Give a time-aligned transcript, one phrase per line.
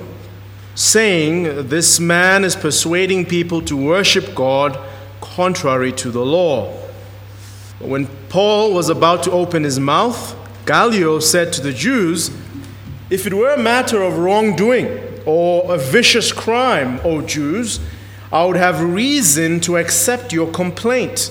[0.73, 4.79] saying, This man is persuading people to worship God
[5.21, 6.75] contrary to the law.
[7.77, 10.35] But when Paul was about to open his mouth,
[10.65, 12.31] Gallio said to the Jews,
[13.11, 17.79] If it were a matter of wrongdoing or a vicious crime, O Jews,
[18.31, 21.29] I would have reason to accept your complaint.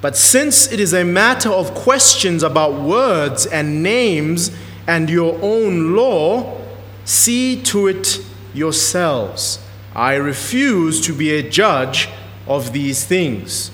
[0.00, 4.50] But since it is a matter of questions about words and names
[4.86, 6.60] and your own law,
[7.04, 8.20] see to it
[8.54, 9.58] yourselves.
[9.94, 12.08] I refuse to be a judge
[12.46, 13.70] of these things.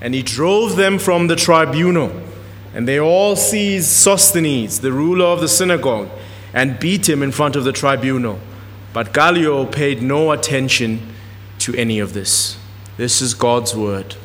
[0.00, 2.12] And he drove them from the tribunal.
[2.74, 6.08] And they all seized Sosthenes, the ruler of the synagogue,
[6.54, 8.38] and beat him in front of the tribunal.
[8.92, 11.14] But Gallio paid no attention
[11.60, 12.56] to any of this.
[12.96, 14.16] This is God's word.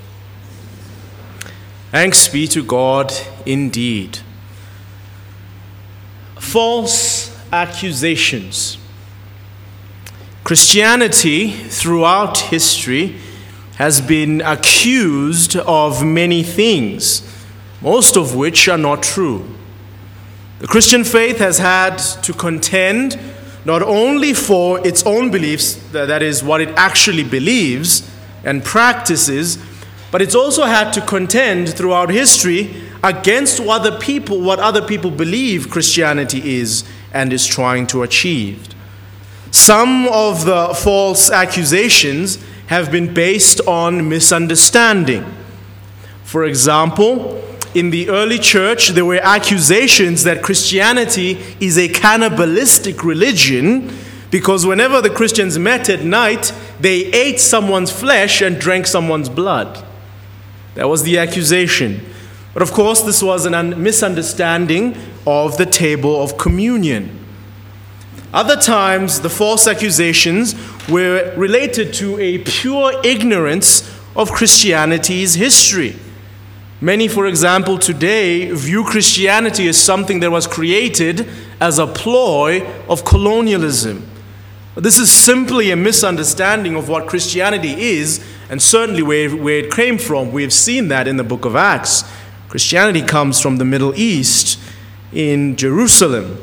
[1.94, 3.13] Thanks be to God
[3.45, 4.17] indeed.
[6.39, 8.80] False accusations.
[10.44, 13.19] Christianity throughout history
[13.75, 17.21] has been accused of many things,
[17.80, 19.48] most of which are not true.
[20.61, 23.20] The Christian faith has had to contend
[23.65, 28.10] not only for its own beliefs, that is, what it actually believes
[28.43, 29.60] and practices,
[30.13, 32.69] but it's also had to contend throughout history
[33.03, 38.67] against what other people, what other people believe Christianity is and is trying to achieve.
[39.49, 42.37] Some of the false accusations
[42.67, 45.25] have been based on misunderstanding.
[46.23, 47.43] For example,
[47.73, 53.91] in the early church, there were accusations that Christianity is a cannibalistic religion
[54.30, 59.83] because whenever the Christians met at night, they ate someone's flesh and drank someone's blood.
[60.76, 62.06] That was the accusation.
[62.54, 64.95] But of course, this was a misunderstanding
[65.26, 67.20] of the table of communion.
[68.34, 70.56] Other times, the false accusations
[70.89, 75.95] were related to a pure ignorance of Christianity's history.
[76.82, 81.28] Many, for example, today view Christianity as something that was created
[81.61, 84.05] as a ploy of colonialism.
[84.76, 90.00] This is simply a misunderstanding of what Christianity is and certainly where, where it came
[90.00, 90.32] from.
[90.32, 92.04] We have seen that in the book of Acts.
[92.50, 94.60] Christianity comes from the Middle East
[95.11, 96.39] in Jerusalem.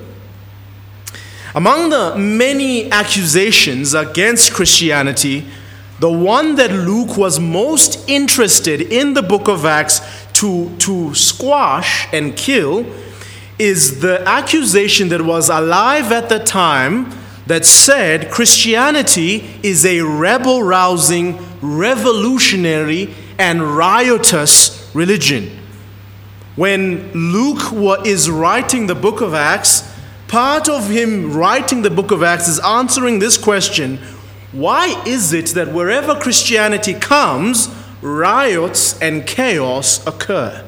[1.57, 5.49] Among the many accusations against Christianity,
[5.99, 10.01] the one that Luke was most interested in the book of Acts
[10.35, 12.87] to, to squash and kill
[13.59, 17.13] is the accusation that was alive at the time
[17.51, 25.59] that said Christianity is a rebel rousing, revolutionary, and riotous religion.
[26.55, 29.93] When Luke is writing the book of Acts,
[30.29, 33.99] part of him writing the book of Acts is answering this question
[34.53, 37.69] why is it that wherever Christianity comes,
[38.01, 40.65] riots and chaos occur?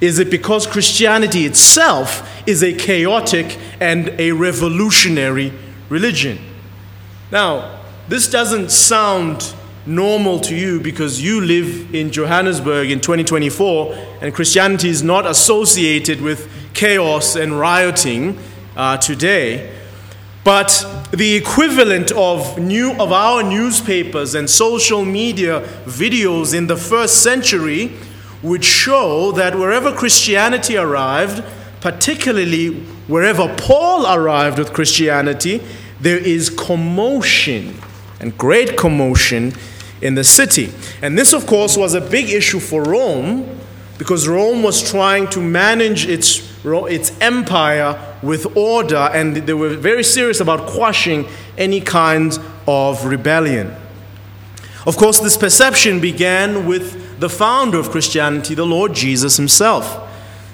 [0.00, 5.52] Is it because Christianity itself is a chaotic and a revolutionary
[5.88, 6.38] religion?
[7.30, 9.54] Now, this doesn't sound
[9.86, 16.20] normal to you because you live in Johannesburg in 2024 and Christianity is not associated
[16.20, 18.38] with chaos and rioting
[18.76, 19.74] uh, today.
[20.44, 27.22] But the equivalent of, new, of our newspapers and social media videos in the first
[27.22, 27.92] century
[28.42, 31.44] would show that wherever Christianity arrived,
[31.80, 35.60] particularly wherever Paul arrived with Christianity,
[36.00, 37.76] there is commotion
[38.20, 39.52] and great commotion
[40.00, 40.72] in the city.
[41.02, 43.58] And this, of course, was a big issue for Rome
[43.98, 50.02] because Rome was trying to manage its its empire with order, and they were very
[50.02, 51.26] serious about quashing
[51.56, 53.74] any kind of rebellion.
[54.86, 60.04] Of course, this perception began with the founder of Christianity, the Lord Jesus himself.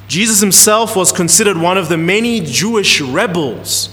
[0.09, 3.89] Jesus himself was considered one of the many Jewish rebels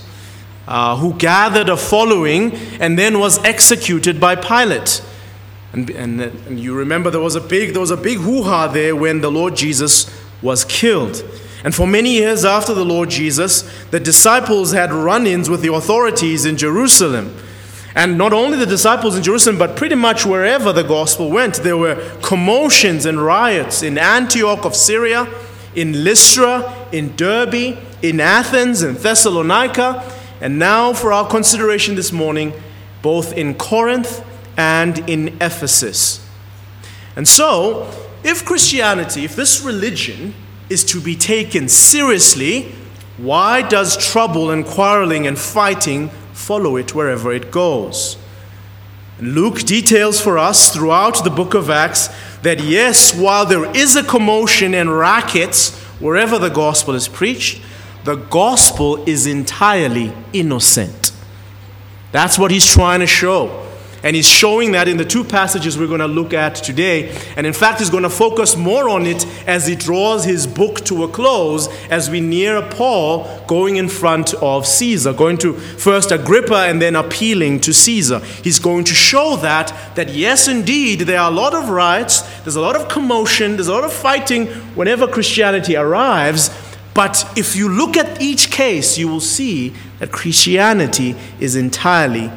[0.68, 5.04] uh, who gathered a following and then was executed by Pilate.
[5.74, 8.96] And, and, and you remember there was a big there was a big hoo-ha there
[8.96, 10.12] when the Lord Jesus
[10.42, 11.24] was killed.
[11.64, 13.62] And for many years after the Lord Jesus,
[13.92, 17.36] the disciples had run-ins with the authorities in Jerusalem.
[17.94, 21.78] And not only the disciples in Jerusalem, but pretty much wherever the gospel went, there
[21.78, 25.28] were commotions and riots in Antioch of Syria,
[25.76, 30.04] in Lystra, in Derbe, in Athens, in Thessalonica,
[30.40, 32.54] and now for our consideration this morning,
[33.02, 34.26] both in Corinth
[34.58, 36.26] and in Ephesus.
[37.16, 37.90] And so,
[38.24, 40.34] if Christianity, if this religion
[40.70, 42.74] is to be taken seriously,
[43.18, 48.18] why does trouble and quarreling and fighting follow it wherever it goes?
[49.22, 52.10] Luke details for us throughout the book of Acts
[52.42, 57.62] that yes, while there is a commotion and rackets wherever the gospel is preached,
[58.04, 61.12] the gospel is entirely innocent.
[62.12, 63.71] That's what he's trying to show.
[64.04, 67.16] And he's showing that in the two passages we're going to look at today.
[67.36, 70.84] And in fact, he's going to focus more on it as he draws his book
[70.86, 76.12] to a close as we near Paul going in front of Caesar, going to first
[76.12, 78.20] Agrippa and then appealing to Caesar.
[78.44, 82.56] He's going to show that, that yes, indeed, there are a lot of riots, there's
[82.56, 86.50] a lot of commotion, there's a lot of fighting whenever Christianity arrives.
[86.94, 92.32] But if you look at each case, you will see that Christianity is entirely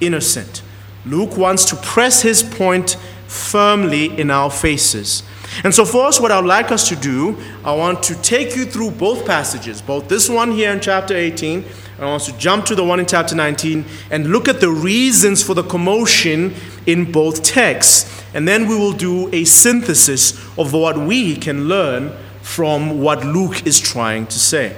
[0.00, 0.62] innocent.
[1.06, 2.96] Luke wants to press his point
[3.28, 5.22] firmly in our faces.
[5.64, 8.64] And so, us, what I would like us to do, I want to take you
[8.64, 11.64] through both passages, both this one here in chapter 18,
[11.96, 14.68] and I want to jump to the one in chapter 19 and look at the
[14.68, 16.54] reasons for the commotion
[16.84, 18.22] in both texts.
[18.34, 22.12] And then we will do a synthesis of what we can learn
[22.42, 24.76] from what Luke is trying to say.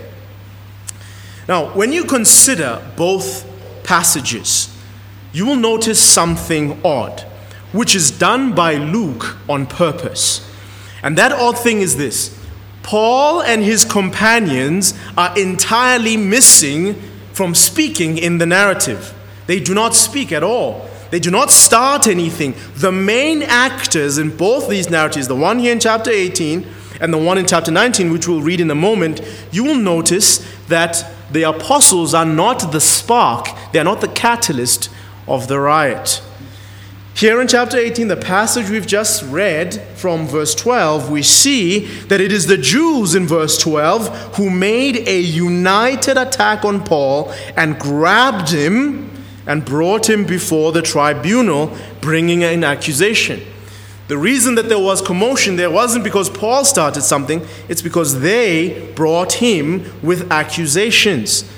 [1.49, 3.47] Now, when you consider both
[3.83, 4.78] passages,
[5.39, 7.21] you will notice something odd,
[7.71, 10.45] which is done by Luke on purpose.
[11.01, 12.37] And that odd thing is this
[12.83, 17.01] Paul and his companions are entirely missing
[17.33, 19.15] from speaking in the narrative.
[19.47, 20.91] They do not speak at all.
[21.13, 22.57] They do not start anything.
[22.75, 26.67] The main actors in both these narratives, the one here in chapter 18
[27.01, 29.21] and the one in chapter 19, which we'll read in a moment,
[29.53, 34.91] you will notice that the apostles are not the spark, they are not the catalyst
[35.29, 36.23] of the riot.
[37.19, 42.21] Here in chapter 18, the passage we've just read from verse 12, we see that
[42.21, 47.77] it is the Jews in verse 12 who made a united attack on Paul and
[47.77, 49.11] grabbed him
[49.49, 53.41] and brought him before the tribunal, bringing an accusation.
[54.07, 58.93] The reason that there was commotion there wasn't because Paul started something, it's because they
[58.95, 61.51] brought him with accusations.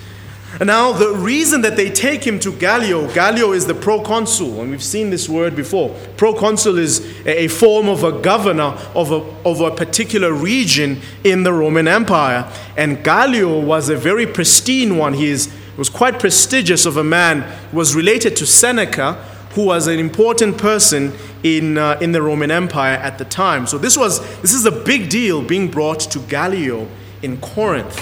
[0.62, 4.82] Now, the reason that they take him to Gallio, Gallio is the proconsul, and we've
[4.82, 5.88] seen this word before.
[6.18, 11.52] Proconsul is a form of a governor of a, of a particular region in the
[11.54, 12.50] Roman Empire.
[12.76, 15.14] And Gallio was a very pristine one.
[15.14, 19.14] He is, was quite prestigious of a man, was related to Seneca,
[19.54, 23.66] who was an important person in, uh, in the Roman Empire at the time.
[23.66, 26.86] So this was this is a big deal being brought to Gallio
[27.22, 27.98] in Corinth.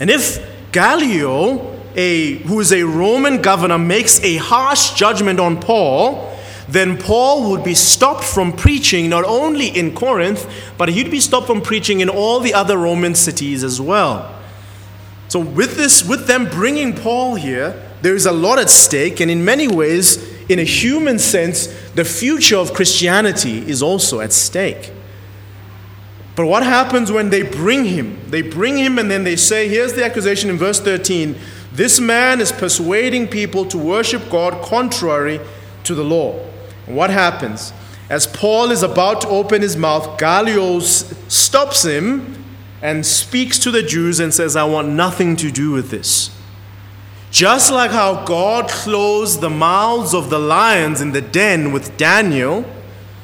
[0.00, 6.30] And if Gallio, a, who is a Roman governor, makes a harsh judgment on Paul,
[6.68, 10.48] then Paul would be stopped from preaching not only in Corinth,
[10.78, 14.36] but he'd be stopped from preaching in all the other Roman cities as well.
[15.28, 19.30] So, with this, with them bringing Paul here, there is a lot at stake, and
[19.30, 20.16] in many ways,
[20.48, 24.92] in a human sense, the future of Christianity is also at stake.
[26.40, 28.18] But what happens when they bring him?
[28.30, 31.36] They bring him and then they say, here's the accusation in verse 13
[31.70, 35.38] this man is persuading people to worship God contrary
[35.84, 36.42] to the law.
[36.86, 37.74] And what happens?
[38.08, 42.42] As Paul is about to open his mouth, Gallio stops him
[42.80, 46.34] and speaks to the Jews and says, I want nothing to do with this.
[47.30, 52.64] Just like how God closed the mouths of the lions in the den with Daniel,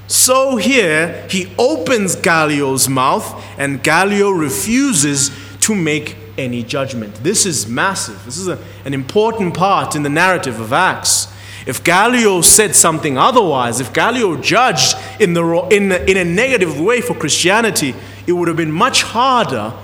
[0.08, 7.14] so here he opens Gallio's mouth, and Gallio refuses to make any judgment.
[7.16, 8.24] This is massive.
[8.24, 11.32] This is a, an important part in the narrative of Acts.
[11.66, 17.00] If Gallio said something otherwise, if Gallio judged in, the, in, in a negative way
[17.00, 17.94] for Christianity,
[18.26, 19.74] it would have been much harder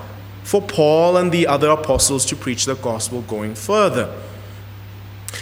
[0.45, 4.15] for Paul and the other apostles to preach the gospel going further.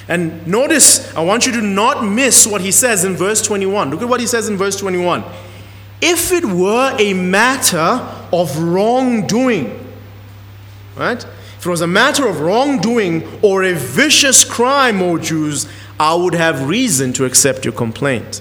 [0.08, 3.90] And notice, I want you to not miss what he says in verse 21.
[3.90, 5.24] Look at what he says in verse 21.
[6.00, 9.86] If it were a matter of wrongdoing,
[10.96, 11.22] right?
[11.58, 15.68] If it was a matter of wrongdoing or a vicious crime, O Jews,
[15.98, 18.40] I would have reason to accept your complaint.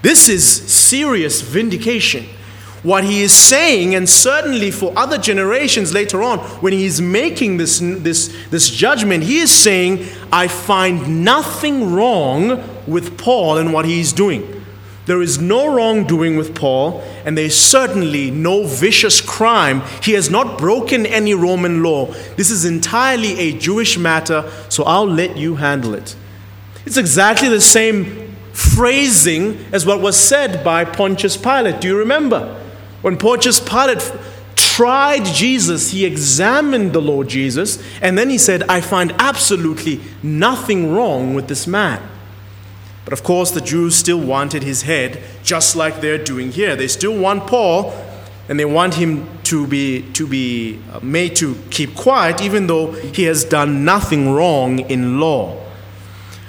[0.00, 2.26] This is serious vindication
[2.86, 7.56] what he is saying, and certainly for other generations later on, when he is making
[7.56, 13.86] this, this, this judgment, he is saying, I find nothing wrong with Paul and what
[13.86, 14.64] he is doing.
[15.06, 19.82] There is no wrongdoing with Paul, and there is certainly no vicious crime.
[20.00, 22.06] He has not broken any Roman law.
[22.36, 26.14] This is entirely a Jewish matter, so I'll let you handle it.
[26.84, 31.80] It's exactly the same phrasing as what was said by Pontius Pilate.
[31.80, 32.62] Do you remember?
[33.02, 34.12] When Pontius Pilate
[34.56, 40.92] tried Jesus, he examined the Lord Jesus, and then he said, I find absolutely nothing
[40.92, 42.02] wrong with this man.
[43.04, 46.74] But of course, the Jews still wanted his head, just like they're doing here.
[46.74, 47.94] They still want Paul,
[48.48, 52.92] and they want him to be, to be uh, made to keep quiet, even though
[52.92, 55.62] he has done nothing wrong in law.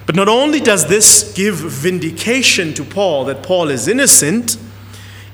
[0.05, 4.57] But not only does this give vindication to Paul that Paul is innocent,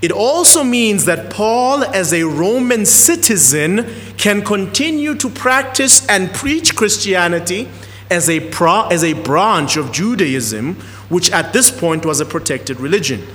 [0.03, 6.75] it also means that Paul, as a Roman citizen, can continue to practice and preach
[6.75, 7.69] Christianity
[8.11, 10.75] as a, pro- as a branch of Judaism,
[11.07, 13.25] which at this point was a protected religion.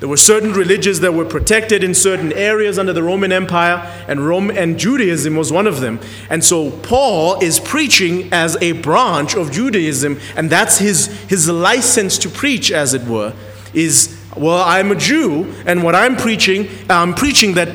[0.00, 3.76] There were certain religions that were protected in certain areas under the Roman Empire,
[4.08, 6.00] and Rome and Judaism was one of them.
[6.28, 12.18] And so Paul is preaching as a branch of Judaism, and that's his, his license
[12.18, 13.32] to preach, as it were,
[13.72, 17.68] is well, I'm a Jew, and what I'm preaching, I'm preaching that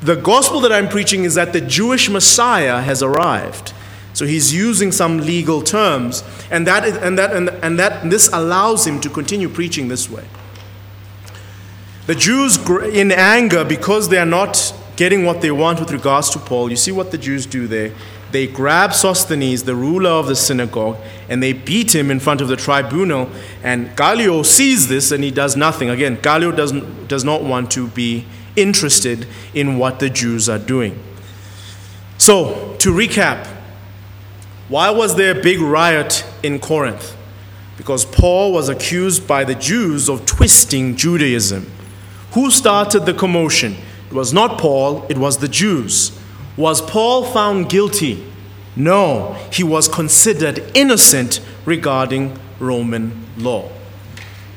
[0.00, 3.72] the gospel that I'm preaching is that the Jewish Messiah has arrived.
[4.14, 8.28] So he's using some legal terms, and that, is, and, that, and, and that this
[8.32, 10.24] allows him to continue preaching this way.
[12.06, 12.58] The Jews,
[12.92, 16.76] in anger, because they are not getting what they want with regards to Paul, you
[16.76, 17.92] see what the Jews do there
[18.32, 20.96] they grab Sosthenes, the ruler of the synagogue,
[21.28, 23.30] and they beat him in front of the tribunal.
[23.62, 25.90] And Gallio sees this and he does nothing.
[25.90, 28.24] Again, Gallio doesn't, does not want to be
[28.56, 31.02] interested in what the Jews are doing.
[32.18, 33.46] So, to recap,
[34.68, 37.16] why was there a big riot in Corinth?
[37.76, 41.70] Because Paul was accused by the Jews of twisting Judaism.
[42.32, 43.76] Who started the commotion?
[44.06, 46.18] It was not Paul, it was the Jews.
[46.56, 48.24] Was Paul found guilty?
[48.76, 53.70] No, he was considered innocent regarding Roman law.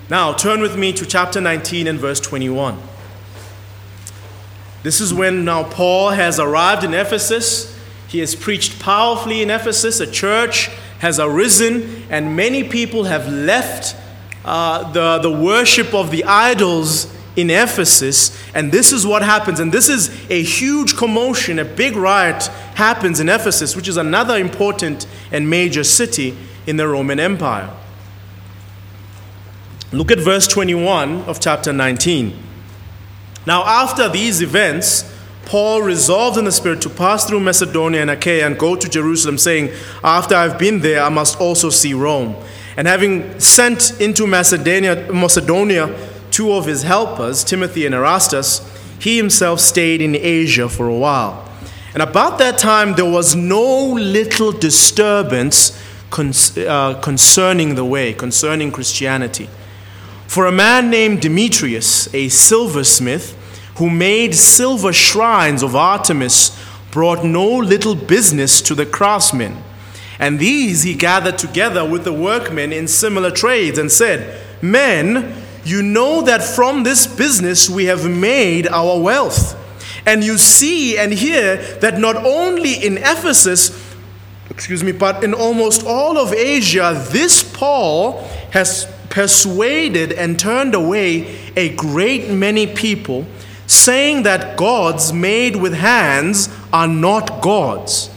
[0.09, 2.77] Now, turn with me to chapter 19 and verse 21.
[4.83, 7.75] This is when now Paul has arrived in Ephesus.
[8.07, 9.99] He has preached powerfully in Ephesus.
[9.99, 10.67] A church
[10.99, 13.95] has arisen, and many people have left
[14.45, 19.59] uh, the, the worship of the idols in Ephesus, and this is what happens.
[19.59, 24.37] And this is a huge commotion, a big riot happens in Ephesus, which is another
[24.37, 27.69] important and major city in the Roman Empire.
[29.91, 32.37] Look at verse 21 of chapter 19.
[33.45, 35.11] Now, after these events,
[35.45, 39.37] Paul resolved in the Spirit to pass through Macedonia and Achaia and go to Jerusalem,
[39.37, 39.71] saying,
[40.03, 42.35] After I've been there, I must also see Rome.
[42.75, 45.95] And having sent into Macedonia, Macedonia
[46.35, 48.59] two of his helpers, Timothy and Erastus,
[48.99, 51.49] he himself stayed in Asia for a while.
[51.93, 58.73] And about that time, there was no little disturbance con- uh, concerning the way, concerning
[58.73, 59.47] Christianity.
[60.27, 63.33] For a man named Demetrius, a silversmith,
[63.77, 66.61] who made silver shrines of Artemis,
[66.91, 69.63] brought no little business to the craftsmen.
[70.19, 75.81] And these he gathered together with the workmen in similar trades and said, Men, you
[75.81, 79.61] know that from this business we have made our wealth.
[80.05, 83.83] And you see and hear that not only in Ephesus,
[84.49, 91.35] excuse me, but in almost all of Asia, this Paul has persuaded and turned away
[91.55, 93.25] a great many people,
[93.65, 98.11] saying that gods made with hands are not gods.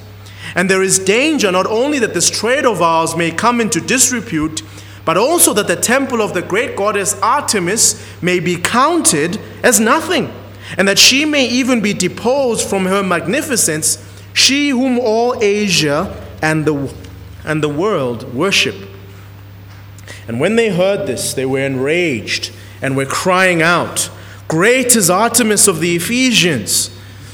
[0.55, 4.63] And there is danger not only that this trade of ours may come into disrepute,
[5.09, 10.31] but also that the temple of the great goddess Artemis may be counted as nothing,
[10.77, 13.97] and that she may even be deposed from her magnificence,
[14.35, 16.95] she whom all Asia and the,
[17.43, 18.77] and the world worship.
[20.27, 24.11] And when they heard this, they were enraged and were crying out,
[24.47, 26.95] Great is Artemis of the Ephesians!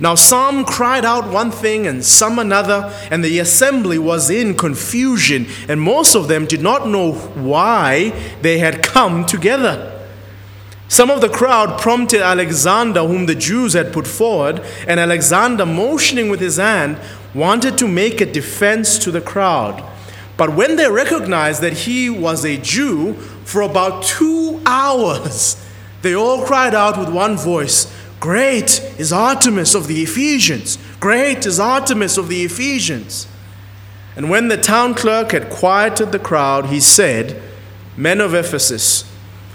[0.00, 5.46] Now some cried out one thing and some another, and the assembly was in confusion,
[5.68, 9.88] and most of them did not know why they had come together.
[10.88, 16.28] Some of the crowd prompted Alexander, whom the Jews had put forward, and Alexander, motioning
[16.28, 16.98] with his hand,
[17.34, 19.82] wanted to make a defense to the crowd.
[20.36, 25.56] But when they recognized that he was a Jew, for about two hours,
[26.02, 27.92] they all cried out with one voice,
[28.22, 30.78] Great is Artemis of the Ephesians!
[31.00, 33.26] Great is Artemis of the Ephesians!
[34.14, 37.42] And when the town clerk had quieted the crowd, he said,
[37.96, 39.10] Men of Ephesus,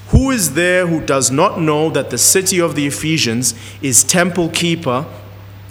[0.09, 4.49] who is there who does not know that the city of the Ephesians is temple
[4.49, 5.05] keeper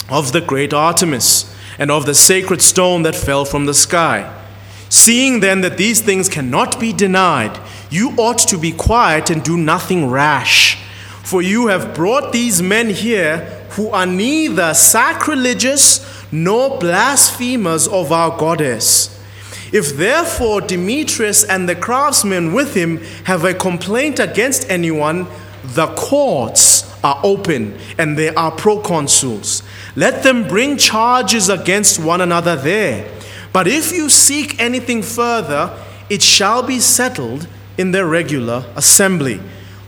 [0.09, 4.43] of the great Artemis and of the sacred stone that fell from the sky?
[4.89, 7.61] Seeing then that these things cannot be denied,
[7.91, 10.79] you ought to be quiet and do nothing rash.
[11.27, 13.39] For you have brought these men here
[13.71, 19.13] who are neither sacrilegious nor blasphemers of our goddess.
[19.73, 25.27] If therefore Demetrius and the craftsmen with him have a complaint against anyone,
[25.65, 29.65] the courts are open and there are proconsuls.
[29.97, 33.11] Let them bring charges against one another there.
[33.53, 35.77] But if you seek anything further,
[36.09, 39.41] it shall be settled in the regular assembly.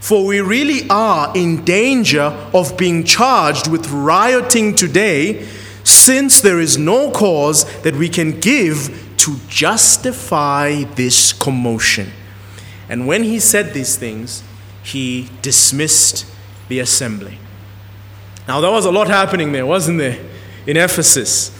[0.09, 2.23] For we really are in danger
[2.55, 5.47] of being charged with rioting today,
[5.85, 12.11] since there is no cause that we can give to justify this commotion.
[12.89, 14.43] And when he said these things,
[14.83, 16.25] he dismissed
[16.69, 17.37] the assembly.
[18.49, 20.25] Now, there was a lot happening there, wasn't there,
[20.67, 21.55] in Ephesus?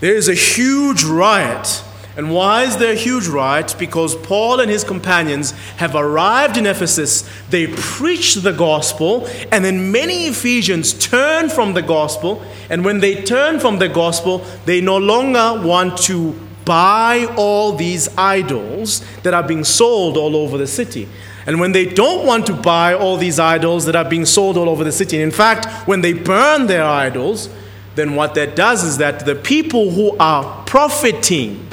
[0.00, 1.82] There is a huge riot
[2.16, 3.76] and why is there a huge riot?
[3.78, 9.92] Because Paul and his companions have arrived in Ephesus, they preach the gospel, and then
[9.92, 12.42] many Ephesians turn from the gospel.
[12.70, 16.32] And when they turn from the gospel, they no longer want to
[16.64, 21.06] buy all these idols that are being sold all over the city.
[21.46, 24.70] And when they don't want to buy all these idols that are being sold all
[24.70, 27.50] over the city, and in fact, when they burn their idols,
[27.94, 31.65] then what that does is that the people who are profiting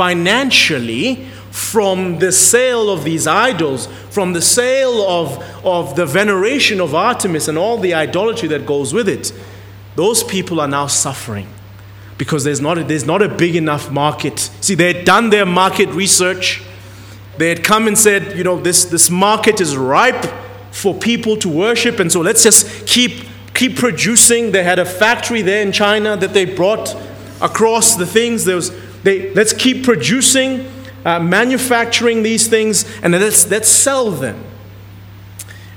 [0.00, 6.94] financially from the sale of these idols, from the sale of, of the veneration of
[6.94, 9.30] Artemis and all the idolatry that goes with it,
[9.96, 11.46] those people are now suffering
[12.16, 14.38] because there's not a, there's not a big enough market.
[14.62, 16.62] See, they had done their market research.
[17.36, 20.24] They had come and said, you know, this, this market is ripe
[20.70, 24.52] for people to worship, and so let's just keep, keep producing.
[24.52, 26.96] They had a factory there in China that they brought
[27.42, 28.46] across the things.
[28.46, 28.70] There was
[29.02, 30.70] they, let's keep producing,
[31.04, 34.44] uh, manufacturing these things, and let's, let's sell them.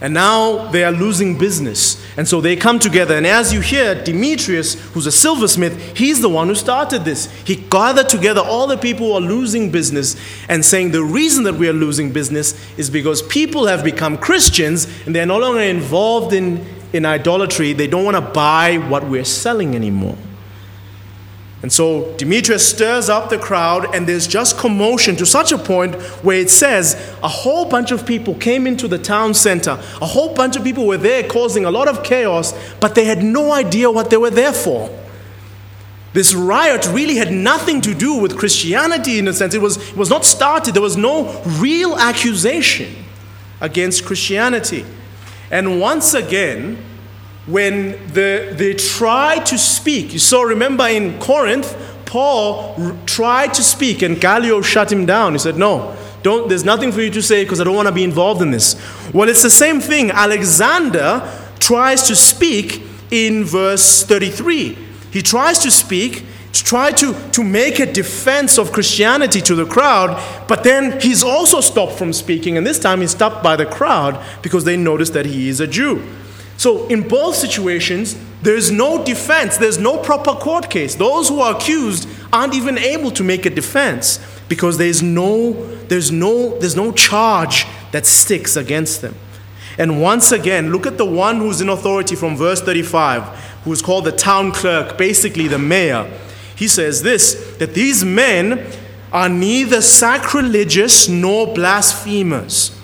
[0.03, 2.05] And now they are losing business.
[2.17, 3.15] And so they come together.
[3.15, 7.31] And as you hear, Demetrius, who's a silversmith, he's the one who started this.
[7.45, 10.17] He gathered together all the people who are losing business
[10.49, 14.89] and saying the reason that we are losing business is because people have become Christians
[15.05, 17.71] and they're no longer involved in, in idolatry.
[17.71, 20.17] They don't want to buy what we're selling anymore.
[21.63, 25.95] And so Demetrius stirs up the crowd, and there's just commotion to such a point
[26.21, 29.71] where it says a whole bunch of people came into the town center.
[30.01, 33.23] A whole bunch of people were there causing a lot of chaos, but they had
[33.23, 34.89] no idea what they were there for.
[36.11, 39.53] This riot really had nothing to do with Christianity in a sense.
[39.53, 42.93] It was, it was not started, there was no real accusation
[43.61, 44.85] against Christianity.
[45.49, 46.77] And once again,
[47.45, 50.13] when the, they try to speak.
[50.13, 51.75] You saw, remember in Corinth,
[52.05, 55.33] Paul tried to speak and Gallio shut him down.
[55.33, 57.93] He said, No, don't, there's nothing for you to say because I don't want to
[57.93, 58.75] be involved in this.
[59.13, 60.11] Well, it's the same thing.
[60.11, 61.29] Alexander
[61.59, 64.77] tries to speak in verse 33.
[65.11, 69.65] He tries to speak, to try to, to make a defense of Christianity to the
[69.65, 73.65] crowd, but then he's also stopped from speaking, and this time he's stopped by the
[73.65, 76.01] crowd because they notice that he is a Jew.
[76.57, 80.95] So, in both situations, there's no defense, there's no proper court case.
[80.95, 85.53] Those who are accused aren't even able to make a defense because there's no,
[85.85, 89.15] there's no, there's no charge that sticks against them.
[89.77, 93.23] And once again, look at the one who's in authority from verse 35,
[93.63, 96.11] who is called the town clerk, basically the mayor.
[96.55, 98.67] He says this that these men
[99.11, 102.77] are neither sacrilegious nor blasphemers.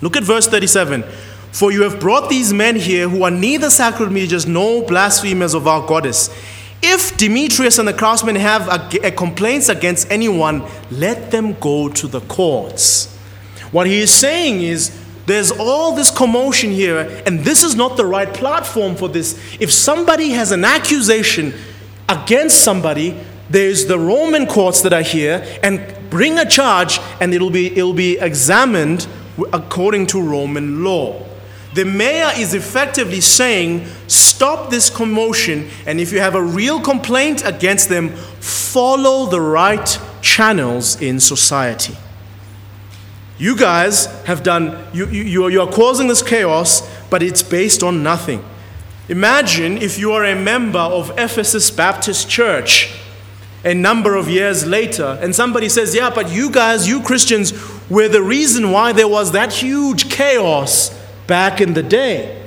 [0.00, 1.04] Look at verse 37.
[1.56, 5.86] For you have brought these men here who are neither sacrilegious nor blasphemers of our
[5.86, 6.28] goddess.
[6.82, 11.88] If Demetrius and the craftsmen have a, a uh, complaints against anyone, let them go
[11.88, 13.06] to the courts.
[13.72, 18.04] What he is saying is there's all this commotion here, and this is not the
[18.04, 19.40] right platform for this.
[19.58, 21.54] If somebody has an accusation
[22.06, 27.48] against somebody, there's the Roman courts that are here, and bring a charge, and it'll
[27.48, 29.06] be, it'll be examined
[29.54, 31.22] according to Roman law.
[31.76, 37.44] The mayor is effectively saying, Stop this commotion, and if you have a real complaint
[37.44, 41.94] against them, follow the right channels in society.
[43.36, 48.02] You guys have done, you, you, you are causing this chaos, but it's based on
[48.02, 48.42] nothing.
[49.10, 52.98] Imagine if you are a member of Ephesus Baptist Church
[53.64, 57.52] a number of years later, and somebody says, Yeah, but you guys, you Christians,
[57.90, 60.90] were the reason why there was that huge chaos
[61.26, 62.42] back in the day.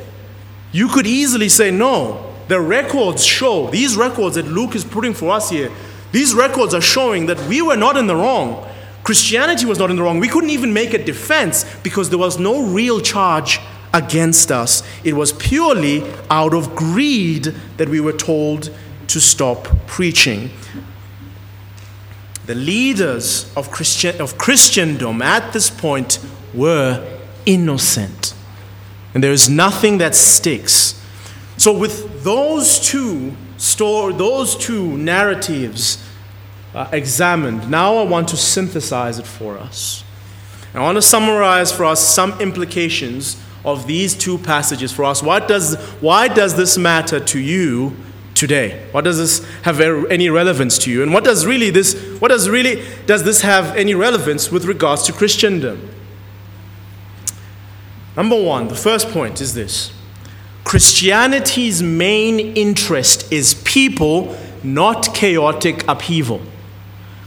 [0.72, 5.32] You could easily say, No, the records show, these records that Luke is putting for
[5.32, 5.72] us here,
[6.12, 8.68] these records are showing that we were not in the wrong.
[9.04, 10.20] Christianity was not in the wrong.
[10.20, 13.60] We couldn't even make a defense because there was no real charge
[13.94, 14.84] against us.
[15.04, 18.72] It was purely out of greed that we were told
[19.08, 20.52] to stop preaching.
[22.46, 26.20] The leaders of, Christian, of Christendom at this point
[26.54, 28.34] were innocent.
[29.13, 31.02] And there is nothing that sticks.
[31.58, 36.04] So, with those two store, those two narratives
[36.74, 40.04] uh, examined, now I want to synthesize it for us.
[40.74, 45.24] I want to summarize for us some implications of these two passages for us.
[45.24, 47.95] What does, why does this matter to you
[48.36, 48.88] today?
[48.91, 51.04] What does this have any relevance to you?
[51.04, 55.04] And what does really this, what does really, does this have any relevance with regards
[55.04, 55.89] to Christendom?
[58.19, 59.93] Number one, the first point is this
[60.65, 66.41] Christianity's main interest is people, not chaotic upheaval.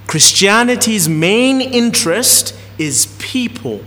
[0.06, 3.80] Christianity's main interest is people,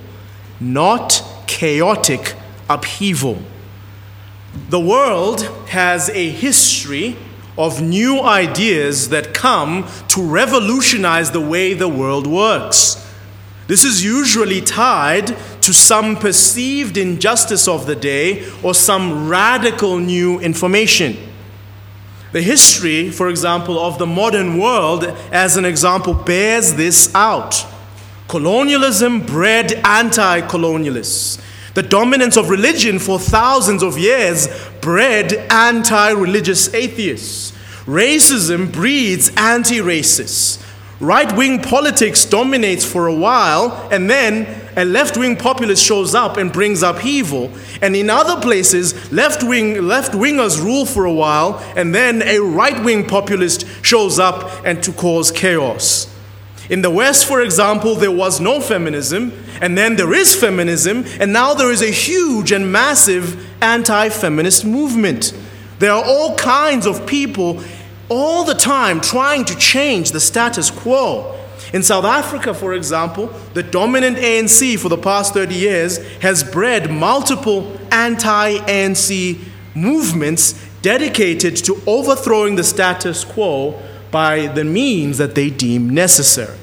[0.59, 2.33] not chaotic
[2.67, 3.37] upheaval.
[4.69, 7.17] The world has a history
[7.55, 12.99] of new ideas that come to revolutionize the way the world works.
[13.67, 15.35] This is usually tied
[15.65, 21.17] to some perceived injustice of the day or some radical new information.
[22.33, 27.65] The history, for example, of the modern world, as an example, bears this out.
[28.27, 31.41] Colonialism bred anti colonialists.
[31.73, 34.47] The dominance of religion for thousands of years
[34.81, 37.53] bred anti religious atheists.
[37.85, 40.61] Racism breeds anti racists.
[40.99, 46.37] Right wing politics dominates for a while, and then a left wing populist shows up
[46.37, 47.51] and brings upheaval.
[47.81, 52.39] And in other places, left wing left wingers rule for a while, and then a
[52.39, 56.11] right wing populist shows up and to cause chaos.
[56.69, 61.31] In the West, for example, there was no feminism, and then there is feminism, and
[61.31, 65.33] now there is a huge and massive anti feminist movement.
[65.79, 67.63] There are all kinds of people
[68.09, 71.39] all the time trying to change the status quo.
[71.75, 76.89] In South Africa, for example, the dominant ANC for the past 30 years has bred
[76.89, 79.37] multiple anti ANC
[79.75, 83.77] movements dedicated to overthrowing the status quo
[84.09, 86.57] by the means that they deem necessary.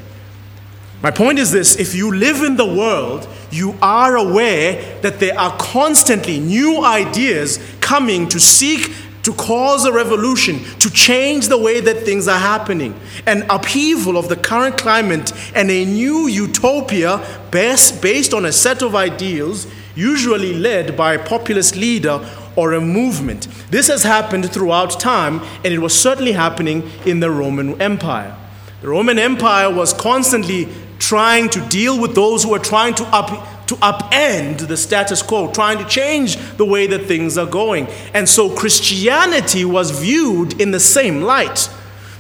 [1.03, 5.39] My point is this if you live in the world, you are aware that there
[5.39, 8.91] are constantly new ideas coming to seek
[9.23, 14.29] to cause a revolution, to change the way that things are happening, an upheaval of
[14.29, 20.55] the current climate, and a new utopia based, based on a set of ideals, usually
[20.55, 23.47] led by a populist leader or a movement.
[23.71, 28.37] This has happened throughout time, and it was certainly happening in the Roman Empire.
[28.81, 33.62] The Roman Empire was constantly trying to deal with those who were trying to, up,
[33.73, 37.87] to upend the status quo, trying to change the way that things are going.
[38.13, 41.71] And so Christianity was viewed in the same light.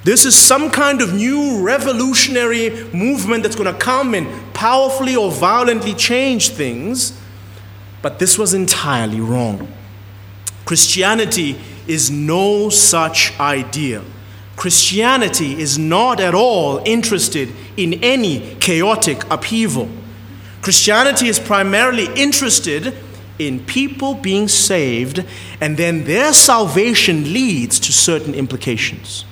[0.05, 5.31] This is some kind of new revolutionary movement that's going to come and powerfully or
[5.31, 7.19] violently change things.
[8.01, 9.69] But this was entirely wrong.
[10.65, 14.03] Christianity is no such idea.
[14.57, 19.89] Christianity is not at all interested in any chaotic upheaval.
[20.63, 22.97] Christianity is primarily interested
[23.39, 25.25] in people being saved,
[25.61, 29.25] and then their salvation leads to certain implications.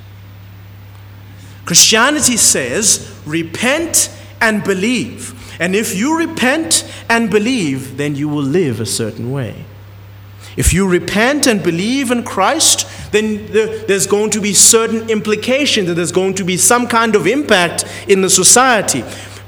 [1.65, 5.37] Christianity says, repent and believe.
[5.61, 9.67] And if you repent and believe, then you will live a certain way.
[10.57, 15.95] If you repent and believe in Christ, then there's going to be certain implications, that
[15.95, 19.05] there's going to be some kind of impact in the society.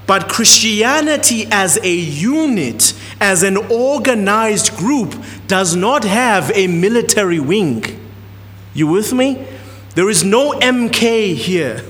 [0.06, 5.14] But Christianity as a unit, as an organized group,
[5.46, 7.84] does not have a military wing.
[8.74, 9.46] You with me?
[9.94, 11.84] There is no MK here.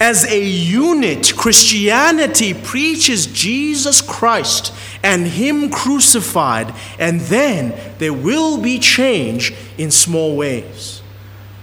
[0.00, 4.74] As a unit, Christianity preaches Jesus Christ
[5.04, 11.02] and Him crucified, and then there will be change in small ways.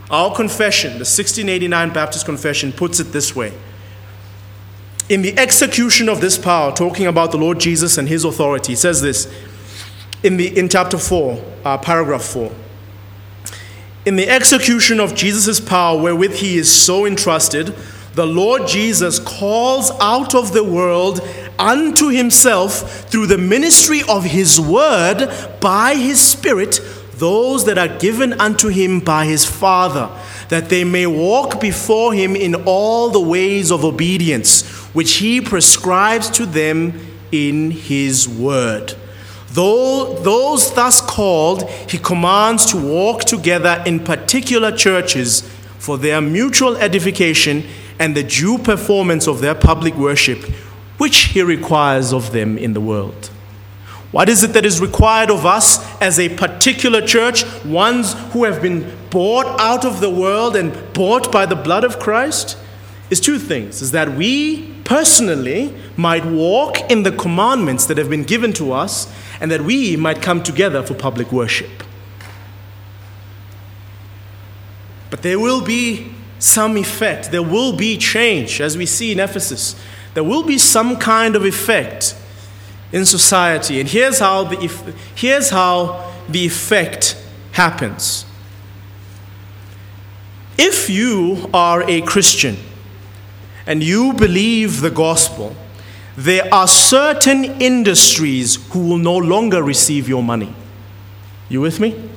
[0.09, 3.51] Our confession, the 1689 Baptist Confession, puts it this way
[5.09, 9.01] In the execution of this power, talking about the Lord Jesus and His authority, says
[9.01, 9.27] this
[10.21, 12.51] in, the, in chapter 4, uh, paragraph 4.
[14.05, 17.75] In the execution of Jesus' power, wherewith He is so entrusted,
[18.13, 21.21] the Lord Jesus calls out of the world
[21.57, 26.79] unto himself through the ministry of his word by his Spirit
[27.19, 30.09] those that are given unto him by his Father,
[30.47, 36.29] that they may walk before him in all the ways of obedience, which he prescribes
[36.29, 36.93] to them
[37.31, 38.95] in his word.
[39.51, 45.41] Though those thus called, he commands to walk together in particular churches
[45.79, 47.63] for their mutual edification
[47.99, 50.43] and the due performance of their public worship,
[50.97, 53.31] which he requires of them in the world.
[54.11, 58.61] What is it that is required of us as a particular church, ones who have
[58.61, 62.57] been bought out of the world and bought by the blood of Christ?
[63.09, 68.23] Is two things is that we personally might walk in the commandments that have been
[68.23, 71.83] given to us and that we might come together for public worship.
[75.09, 77.31] But there will be some effect.
[77.31, 79.75] There will be change, as we see in Ephesus.
[80.13, 82.15] There will be some kind of effect
[82.91, 83.79] in society.
[83.79, 87.17] And here's how the, here's how the effect
[87.53, 88.25] happens.
[90.57, 92.57] If you are a Christian
[93.69, 95.55] and you believe the gospel,
[96.17, 100.55] there are certain industries who will no longer receive your money.
[101.49, 102.09] You with me?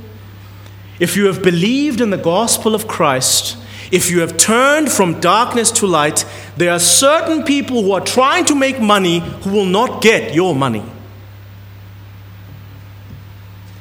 [0.98, 3.58] If you have believed in the gospel of Christ,
[3.90, 6.24] if you have turned from darkness to light,
[6.56, 10.54] there are certain people who are trying to make money who will not get your
[10.54, 10.82] money.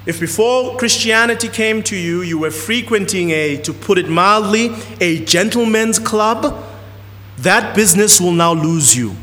[0.05, 5.23] If before Christianity came to you, you were frequenting a, to put it mildly, a
[5.23, 6.67] gentleman's club,
[7.41, 9.15] that business will now lose you.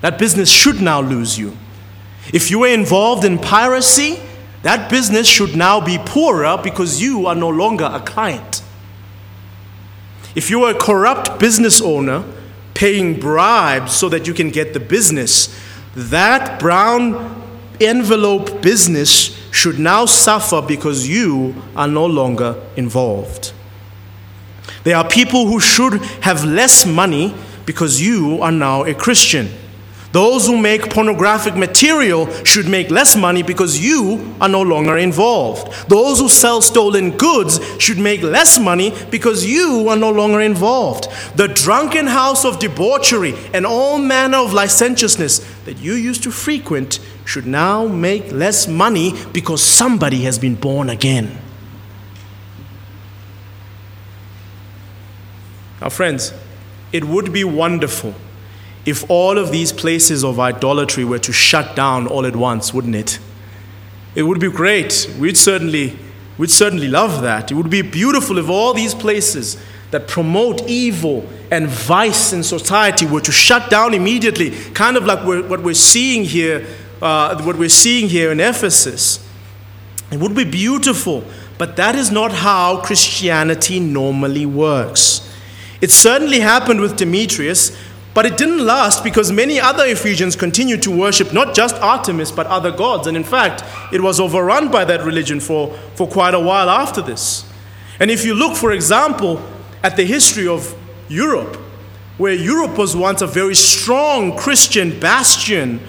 [0.00, 1.56] That business should now lose you.
[2.32, 4.20] If you were involved in piracy,
[4.62, 8.62] that business should now be poorer because you are no longer a client.
[10.34, 12.24] If you are a corrupt business owner
[12.74, 15.54] paying bribes so that you can get the business,
[15.94, 17.42] that brown
[17.80, 23.52] envelope business should now suffer because you are no longer involved.
[24.84, 27.34] There are people who should have less money
[27.66, 29.50] because you are now a Christian.
[30.12, 35.88] Those who make pornographic material should make less money because you are no longer involved.
[35.88, 41.06] Those who sell stolen goods should make less money because you are no longer involved.
[41.36, 46.98] The drunken house of debauchery and all manner of licentiousness that you used to frequent
[47.24, 51.38] should now make less money because somebody has been born again.
[55.80, 56.32] Now, friends,
[56.92, 58.14] it would be wonderful
[58.84, 62.96] if all of these places of idolatry were to shut down all at once, wouldn't
[62.96, 63.18] it?
[64.14, 65.10] It would be great.
[65.18, 65.98] We'd certainly,
[66.38, 67.50] we'd certainly love that.
[67.50, 73.06] It would be beautiful if all these places that promote evil and vice in society
[73.06, 76.66] were to shut down immediately, kind of like we're, what we're seeing here,
[77.02, 79.26] uh, what we're seeing here in Ephesus.
[80.10, 81.24] It would be beautiful,
[81.58, 85.29] but that is not how Christianity normally works.
[85.80, 87.76] It certainly happened with Demetrius,
[88.12, 92.46] but it didn't last because many other Ephesians continued to worship not just Artemis, but
[92.48, 93.06] other gods.
[93.06, 97.00] And in fact, it was overrun by that religion for, for quite a while after
[97.00, 97.50] this.
[97.98, 99.42] And if you look, for example,
[99.82, 100.74] at the history of
[101.08, 101.56] Europe,
[102.18, 105.80] where Europe was once a very strong Christian bastion,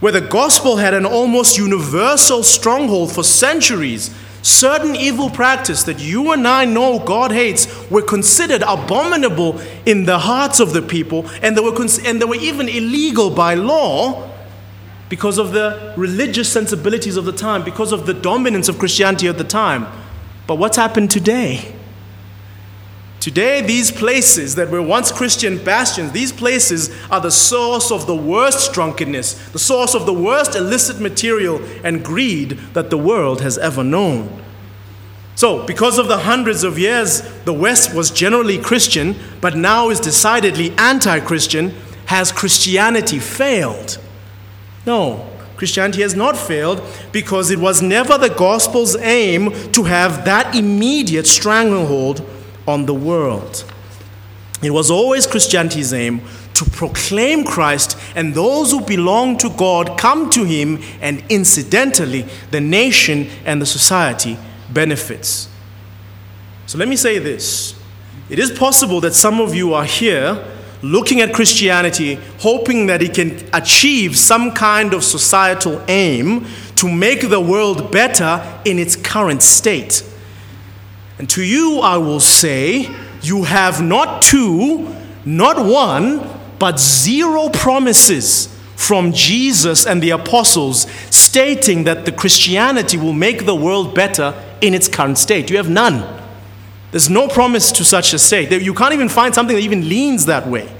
[0.00, 4.14] where the gospel had an almost universal stronghold for centuries,
[4.48, 10.18] certain evil practice that you and I know God hates were considered abominable in the
[10.18, 14.30] hearts of the people, and they were, cons- and they were even illegal by law
[15.08, 19.38] because of the religious sensibilities of the time, because of the dominance of Christianity at
[19.38, 19.86] the time.
[20.46, 21.74] But what's happened today?
[23.20, 28.14] Today, these places that were once Christian bastions, these places are the source of the
[28.14, 33.58] worst drunkenness, the source of the worst illicit material and greed that the world has
[33.58, 34.42] ever known.
[35.34, 39.98] So, because of the hundreds of years the West was generally Christian, but now is
[39.98, 41.74] decidedly anti Christian,
[42.06, 43.98] has Christianity failed?
[44.86, 50.54] No, Christianity has not failed because it was never the gospel's aim to have that
[50.54, 52.24] immediate stranglehold
[52.68, 53.64] on the world.
[54.62, 56.20] It was always Christianity's aim
[56.54, 62.60] to proclaim Christ, and those who belong to God come to Him, and incidentally, the
[62.60, 64.36] nation and the society
[64.70, 65.48] benefits.
[66.66, 67.74] So let me say this
[68.28, 70.44] it is possible that some of you are here
[70.82, 77.28] looking at Christianity, hoping that it can achieve some kind of societal aim to make
[77.28, 80.04] the world better in its current state.
[81.18, 88.54] And to you, I will say, you have not two, not one, but zero promises
[88.76, 94.72] from Jesus and the apostles stating that the Christianity will make the world better in
[94.74, 95.50] its current state.
[95.50, 96.06] You have none.
[96.92, 98.50] There's no promise to such a state.
[98.62, 100.72] You can't even find something that even leans that way.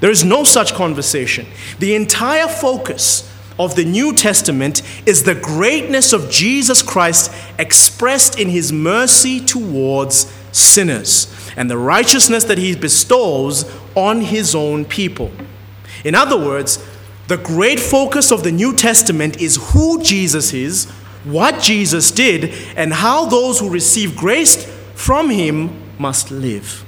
[0.00, 1.46] There is no such conversation.
[1.78, 8.48] The entire focus of the New Testament is the greatness of Jesus Christ expressed in
[8.48, 15.30] his mercy towards sinners and the righteousness that he bestows on his own people.
[16.04, 16.84] In other words,
[17.28, 20.90] the great focus of the New Testament is who Jesus is,
[21.24, 26.84] what Jesus did, and how those who receive grace from him must live.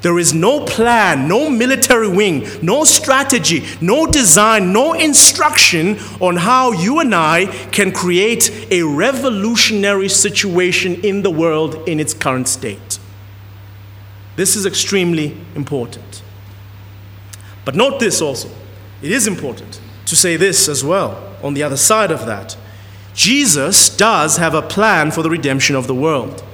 [0.00, 6.70] There is no plan, no military wing, no strategy, no design, no instruction on how
[6.70, 13.00] you and I can create a revolutionary situation in the world in its current state.
[14.36, 16.22] This is extremely important.
[17.64, 18.48] But note this also
[19.02, 22.56] it is important to say this as well on the other side of that.
[23.14, 26.44] Jesus does have a plan for the redemption of the world.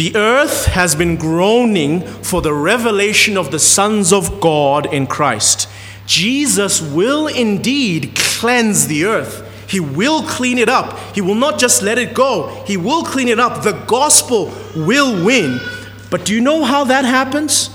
[0.00, 5.68] The earth has been groaning for the revelation of the sons of God in Christ.
[6.06, 9.46] Jesus will indeed cleanse the earth.
[9.68, 10.98] He will clean it up.
[11.14, 13.62] He will not just let it go, He will clean it up.
[13.62, 15.60] The gospel will win.
[16.08, 17.68] But do you know how that happens?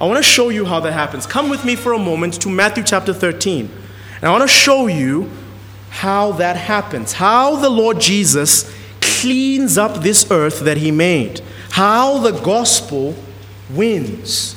[0.00, 1.26] I want to show you how that happens.
[1.26, 3.70] Come with me for a moment to Matthew chapter 13.
[4.16, 5.30] And I want to show you
[5.90, 7.12] how that happens.
[7.12, 8.77] How the Lord Jesus
[9.20, 11.40] cleans up this earth that he made.
[11.70, 13.14] How the gospel
[13.70, 14.54] wins.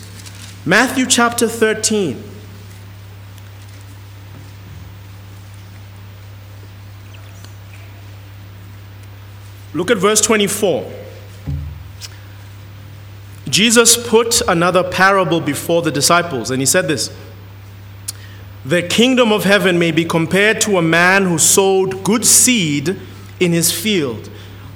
[0.65, 2.24] Matthew chapter 13.
[9.74, 10.91] Look at verse 24.
[13.50, 17.13] Jesus put another parable before the disciples, and he said this
[18.65, 23.00] The kingdom of heaven may be compared to a man who sowed good seed
[23.39, 24.31] in his field.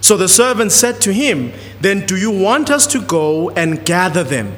[0.00, 4.22] So the servant said to him, Then do you want us to go and gather
[4.22, 4.54] them?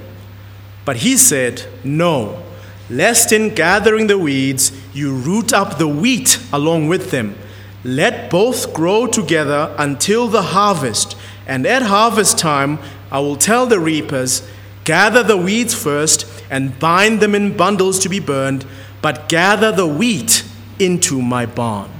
[0.84, 2.42] But he said, No,
[2.88, 7.36] lest in gathering the weeds you root up the wheat along with them.
[7.82, 11.16] Let both grow together until the harvest.
[11.46, 12.78] And at harvest time,
[13.10, 14.46] I will tell the reapers,
[14.84, 18.66] Gather the weeds first and bind them in bundles to be burned,
[19.02, 20.44] but gather the wheat
[20.78, 21.90] into my barn.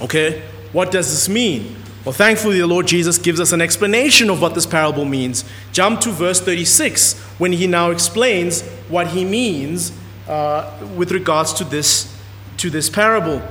[0.00, 1.76] Okay, what does this mean?
[2.08, 5.44] Well, thankfully, the Lord Jesus gives us an explanation of what this parable means.
[5.72, 9.92] Jump to verse 36 when he now explains what he means
[10.26, 12.10] uh, with regards to this,
[12.56, 13.42] to this parable.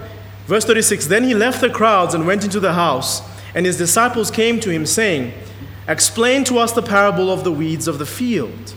[0.47, 3.21] Verse 36 Then he left the crowds and went into the house,
[3.53, 5.33] and his disciples came to him, saying,
[5.87, 8.73] Explain to us the parable of the weeds of the field.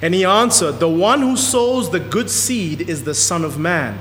[0.00, 3.98] And he answered, The one who sows the good seed is the Son of Man.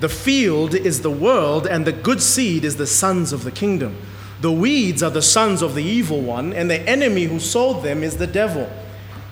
[0.00, 3.96] The field is the world, and the good seed is the sons of the kingdom.
[4.44, 8.02] The weeds are the sons of the evil one, and the enemy who sowed them
[8.02, 8.70] is the devil.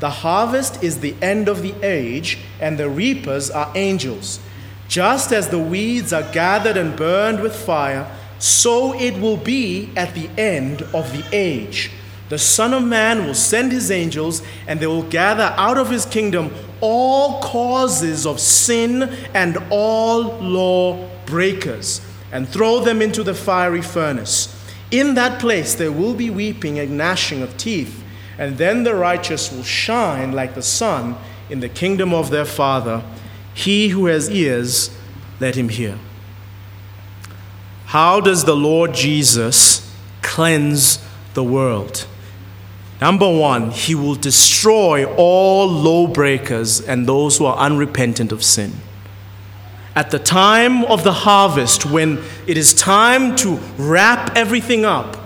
[0.01, 4.41] The harvest is the end of the age, and the reapers are angels.
[4.89, 10.15] Just as the weeds are gathered and burned with fire, so it will be at
[10.15, 11.91] the end of the age.
[12.31, 16.07] the Son of Man will send his angels, and they will gather out of his
[16.07, 16.51] kingdom
[16.81, 19.03] all causes of sin
[19.35, 22.01] and all law breakers,
[22.33, 24.59] and throw them into the fiery furnace.
[24.93, 28.05] In that place there will be weeping and gnashing of teeth,
[28.39, 31.17] and then the righteous will shine like the sun
[31.51, 33.03] in the kingdom of their Father.
[33.55, 34.97] He who has ears,
[35.41, 35.99] let him hear.
[37.87, 39.91] How does the Lord Jesus
[40.23, 42.07] cleanse the world?
[43.01, 48.75] Number one, he will destroy all lawbreakers and those who are unrepentant of sin.
[49.95, 55.19] At the time of the harvest, when it is time to wrap everything up,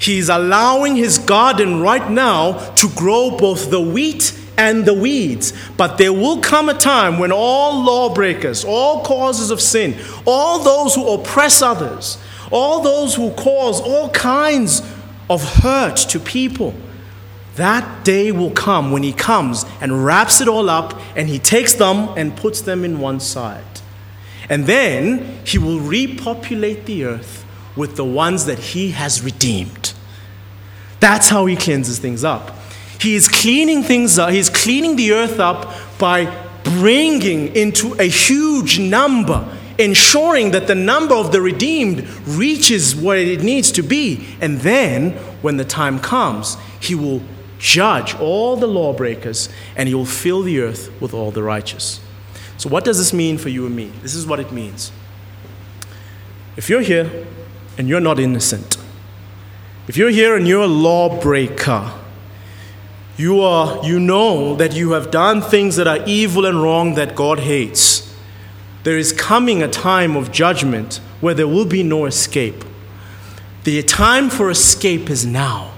[0.00, 5.52] he is allowing his garden right now to grow both the wheat and the weeds.
[5.76, 9.96] But there will come a time when all lawbreakers, all causes of sin,
[10.26, 12.18] all those who oppress others,
[12.50, 14.82] all those who cause all kinds
[15.30, 16.74] of hurt to people,
[17.54, 21.74] that day will come when he comes and wraps it all up and he takes
[21.74, 23.64] them and puts them in one side.
[24.48, 27.44] And then he will repopulate the earth
[27.76, 29.92] with the ones that he has redeemed.
[31.00, 32.56] That's how he cleanses things up.
[33.00, 36.34] He is cleaning things up, he's cleaning the earth up by
[36.64, 39.46] bringing into a huge number,
[39.78, 44.26] ensuring that the number of the redeemed reaches what it needs to be.
[44.40, 47.22] And then, when the time comes, he will
[47.60, 52.00] judge all the lawbreakers, and he will fill the earth with all the righteous.
[52.58, 53.92] So, what does this mean for you and me?
[54.02, 54.92] This is what it means.
[56.56, 57.26] If you're here
[57.78, 58.76] and you're not innocent,
[59.86, 61.92] if you're here and you're a lawbreaker,
[63.16, 67.14] you, are, you know that you have done things that are evil and wrong that
[67.14, 68.12] God hates.
[68.82, 72.64] There is coming a time of judgment where there will be no escape.
[73.64, 75.77] The time for escape is now.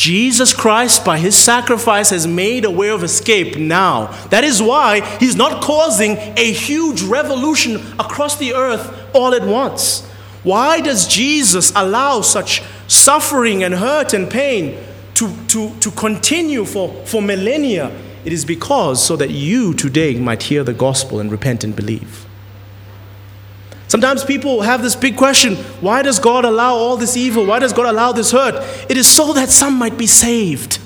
[0.00, 4.06] Jesus Christ, by his sacrifice, has made a way of escape now.
[4.28, 10.06] That is why he's not causing a huge revolution across the earth all at once.
[10.42, 14.82] Why does Jesus allow such suffering and hurt and pain
[15.16, 17.94] to, to, to continue for, for millennia?
[18.24, 22.24] It is because so that you today might hear the gospel and repent and believe.
[23.90, 27.44] Sometimes people have this big question why does God allow all this evil?
[27.44, 28.54] Why does God allow this hurt?
[28.88, 30.78] It is so that some might be saved.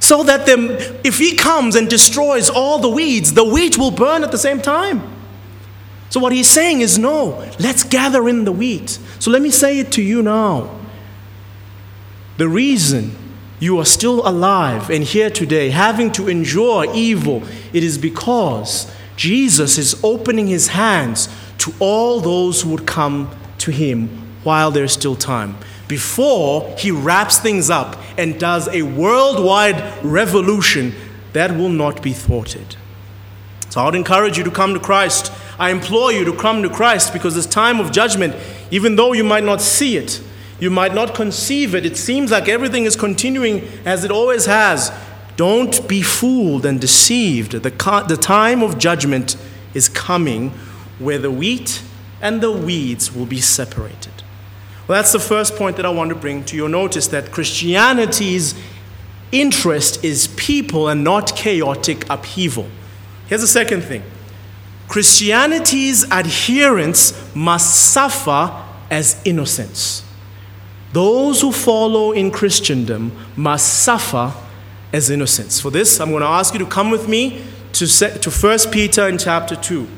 [0.00, 0.70] So that them,
[1.04, 4.62] if He comes and destroys all the weeds, the wheat will burn at the same
[4.62, 5.02] time.
[6.08, 8.98] So, what He's saying is no, let's gather in the wheat.
[9.18, 10.80] So, let me say it to you now.
[12.38, 13.14] The reason
[13.60, 17.42] you are still alive and here today, having to endure evil,
[17.74, 21.28] it is because Jesus is opening His hands
[21.64, 24.06] to all those who would come to him
[24.42, 25.56] while there's still time,
[25.88, 30.94] before he wraps things up and does a worldwide revolution
[31.32, 32.76] that will not be thwarted.
[33.70, 35.32] So I would encourage you to come to Christ.
[35.58, 38.36] I implore you to come to Christ because this time of judgment,
[38.70, 40.22] even though you might not see it,
[40.60, 44.92] you might not conceive it, it seems like everything is continuing as it always has.
[45.36, 47.52] Don't be fooled and deceived.
[47.52, 49.38] The, the time of judgment
[49.72, 50.52] is coming
[50.98, 51.82] where the wheat
[52.20, 54.12] and the weeds will be separated.
[54.86, 58.54] Well, that's the first point that I want to bring to your notice that Christianity's
[59.32, 62.68] interest is people and not chaotic upheaval.
[63.26, 64.02] Here's the second thing
[64.88, 70.04] Christianity's adherents must suffer as innocents.
[70.92, 74.32] Those who follow in Christendom must suffer
[74.92, 75.60] as innocents.
[75.60, 79.08] For this, I'm going to ask you to come with me to, to 1 Peter
[79.08, 79.88] in chapter 2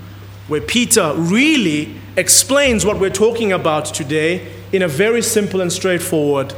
[0.49, 6.55] where Peter really explains what we're talking about today in a very simple and straightforward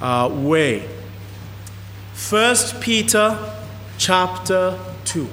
[0.00, 0.88] uh, way.
[2.30, 3.38] 1 Peter
[3.98, 5.28] chapter 2.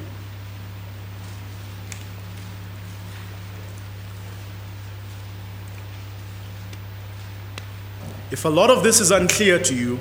[8.32, 10.00] If a lot of this is unclear to you,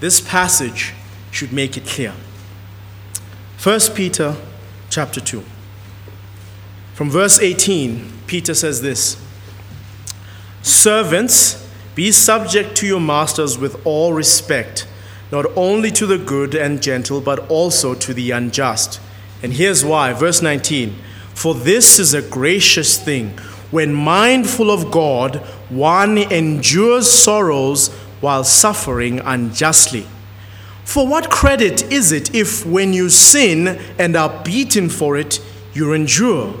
[0.00, 0.92] this passage
[1.30, 2.14] should make it clear.
[3.62, 4.36] 1 Peter
[4.90, 5.42] chapter 2.
[7.00, 9.16] From verse 18, Peter says this
[10.60, 14.86] Servants, be subject to your masters with all respect,
[15.32, 19.00] not only to the good and gentle, but also to the unjust.
[19.42, 20.12] And here's why.
[20.12, 20.94] Verse 19
[21.32, 23.30] For this is a gracious thing.
[23.70, 25.36] When mindful of God,
[25.70, 27.88] one endures sorrows
[28.20, 30.06] while suffering unjustly.
[30.84, 35.40] For what credit is it if, when you sin and are beaten for it,
[35.72, 36.60] you endure?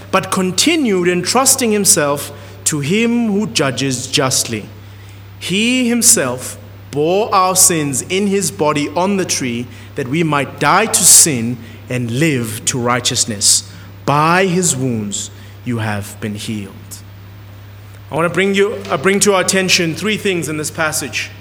[0.11, 2.31] but continued entrusting himself
[2.65, 4.65] to him who judges justly.
[5.39, 6.57] He himself
[6.91, 11.57] bore our sins in his body on the tree, that we might die to sin
[11.89, 13.71] and live to righteousness.
[14.05, 15.31] By his wounds
[15.63, 16.75] you have been healed.
[18.11, 21.31] I want to bring, you, uh, bring to our attention three things in this passage.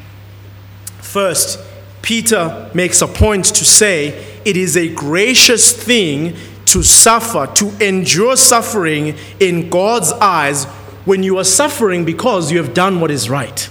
[0.98, 1.58] First,
[2.00, 6.36] Peter makes a point to say it is a gracious thing
[6.70, 10.64] to suffer, to endure suffering in God's eyes
[11.04, 13.68] when you are suffering because you have done what is right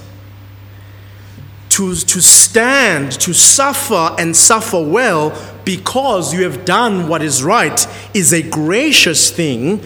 [1.79, 5.31] to, to stand, to suffer and suffer well
[5.63, 9.81] because you have done what is right is a gracious thing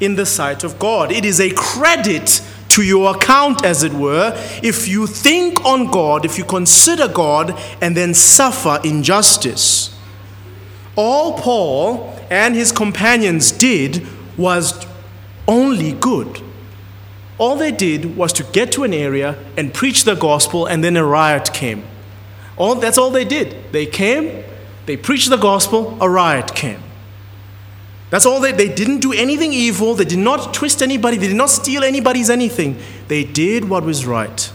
[0.00, 1.12] in the sight of God.
[1.12, 4.32] It is a credit to your account, as it were,
[4.64, 9.96] if you think on God, if you consider God, and then suffer injustice.
[10.96, 14.06] All Paul and his companions did
[14.36, 14.86] was
[15.46, 16.42] only good.
[17.38, 20.96] All they did was to get to an area and preach the gospel, and then
[20.96, 21.84] a riot came.
[22.56, 23.72] All, that's all they did.
[23.72, 24.44] They came,
[24.86, 26.82] they preached the gospel, a riot came.
[28.10, 31.36] That's all they, they didn't do anything evil, they did not twist anybody, they did
[31.36, 32.78] not steal anybody's anything.
[33.06, 34.52] They did what was right.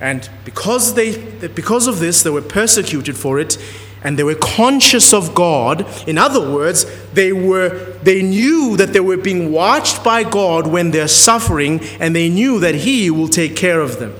[0.00, 3.56] And because, they, because of this, they were persecuted for it,
[4.04, 5.86] and they were conscious of God.
[6.08, 7.70] In other words, they, were,
[8.02, 12.58] they knew that they were being watched by God when they're suffering, and they knew
[12.60, 14.14] that He will take care of them.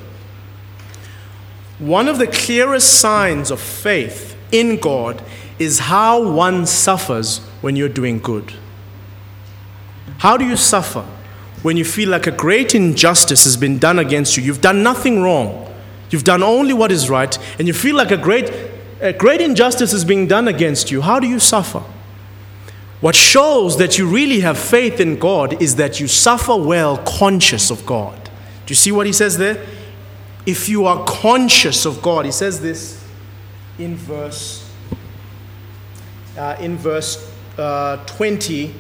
[1.79, 5.23] One of the clearest signs of faith in God
[5.59, 8.53] is how one suffers when you're doing good.
[10.19, 11.05] How do you suffer
[11.63, 14.43] when you feel like a great injustice has been done against you?
[14.45, 15.69] You've done nothing wrong.
[16.11, 18.53] You've done only what is right, and you feel like a great
[19.03, 21.83] a great injustice is being done against you, how do you suffer?
[23.01, 27.71] What shows that you really have faith in God is that you suffer well conscious
[27.71, 28.25] of God.
[28.25, 29.67] Do you see what he says there?
[30.47, 33.05] If you are conscious of God, he says this
[33.79, 34.71] in verse
[36.39, 38.75] uh, in verse uh, 20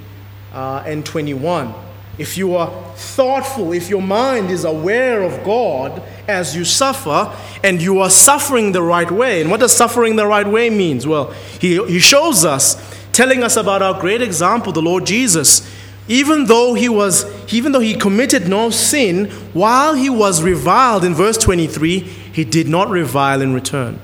[0.53, 1.75] uh, and 21.
[2.19, 7.35] If you are thoughtful, if your mind is aware of God as you suffer,
[7.65, 9.41] and you are suffering the right way.
[9.41, 11.07] And what does suffering the right way means?
[11.07, 12.77] Well, he, he shows us,
[13.13, 15.69] telling us about our great example, the Lord Jesus.
[16.09, 21.15] Even though he was, even though he committed no sin, while he was reviled in
[21.15, 23.99] verse 23, he did not revile in return.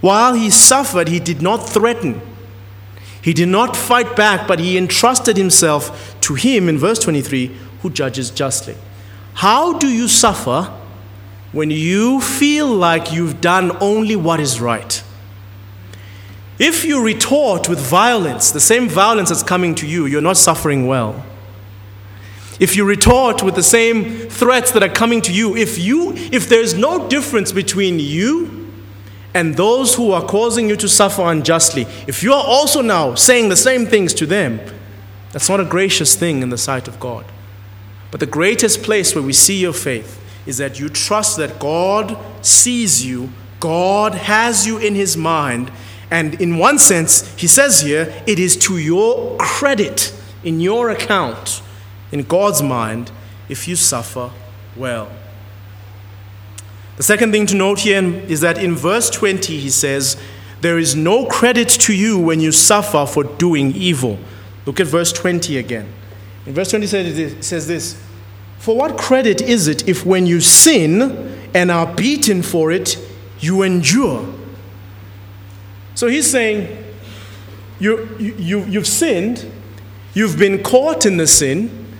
[0.00, 2.20] While he suffered, he did not threaten.
[3.22, 7.48] He did not fight back, but he entrusted himself to him in verse 23
[7.82, 8.76] who judges justly.
[9.34, 10.72] How do you suffer
[11.50, 15.02] when you feel like you've done only what is right?
[16.60, 20.86] If you retort with violence, the same violence that's coming to you, you're not suffering
[20.86, 21.24] well.
[22.60, 26.48] If you retort with the same threats that are coming to you, if you if
[26.48, 28.70] there's no difference between you
[29.34, 33.48] and those who are causing you to suffer unjustly, if you are also now saying
[33.48, 34.60] the same things to them,
[35.32, 37.24] that's not a gracious thing in the sight of God.
[38.10, 42.16] But the greatest place where we see your faith is that you trust that God
[42.44, 45.70] sees you, God has you in His mind,
[46.10, 50.12] and in one sense, He says here, it is to your credit,
[50.42, 51.62] in your account,
[52.10, 53.12] in God's mind,
[53.48, 54.30] if you suffer
[54.76, 55.10] well.
[56.96, 60.20] The second thing to note here is that in verse 20 he says,
[60.60, 64.18] There is no credit to you when you suffer for doing evil.
[64.70, 65.92] Look at verse 20 again.
[66.46, 68.00] In verse 20 it says this
[68.60, 72.96] For what credit is it if when you sin and are beaten for it,
[73.40, 74.32] you endure?
[75.96, 76.84] So he's saying,
[77.80, 79.50] you, you, you've sinned,
[80.14, 81.96] you've been caught in the sin,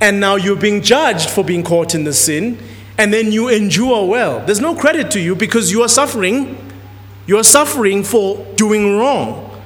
[0.00, 2.56] and now you're being judged for being caught in the sin,
[2.96, 4.40] and then you endure well.
[4.46, 6.56] There's no credit to you because you are suffering.
[7.26, 9.62] You are suffering for doing wrong.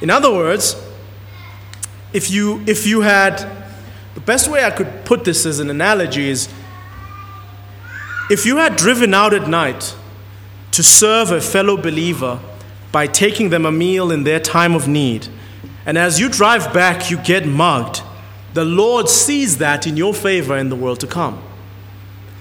[0.00, 0.82] In other words,
[2.16, 3.36] if you, if you had,
[4.14, 6.48] the best way I could put this as an analogy is
[8.30, 9.94] if you had driven out at night
[10.70, 12.40] to serve a fellow believer
[12.90, 15.28] by taking them a meal in their time of need,
[15.84, 18.00] and as you drive back, you get mugged,
[18.54, 21.42] the Lord sees that in your favor in the world to come.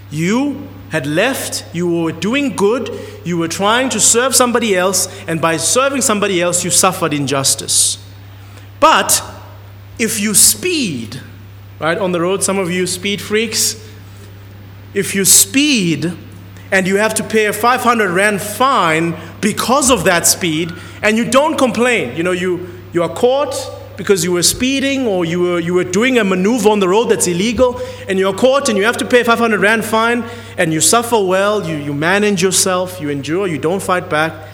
[0.09, 2.89] You had left, you were doing good,
[3.25, 8.01] you were trying to serve somebody else, and by serving somebody else, you suffered injustice.
[8.79, 9.34] But
[9.97, 11.21] if you speed,
[11.79, 13.81] right, on the road, some of you speed freaks,
[14.93, 16.13] if you speed
[16.71, 20.71] and you have to pay a 500 Rand fine because of that speed,
[21.01, 23.55] and you don't complain, you know, you, you are caught
[23.97, 27.05] because you were speeding or you were, you were doing a maneuver on the road
[27.05, 27.79] that's illegal
[28.09, 30.25] and you're caught and you have to pay 500 Rand fine
[30.57, 34.49] and you suffer well, you, you manage yourself, you endure, you don't fight back.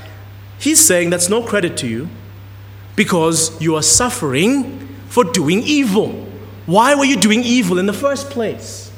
[0.59, 2.09] He's saying that's no credit to you
[2.95, 4.80] because you are suffering
[5.11, 6.25] for doing evil.
[6.67, 8.89] Why were you doing evil in the first place?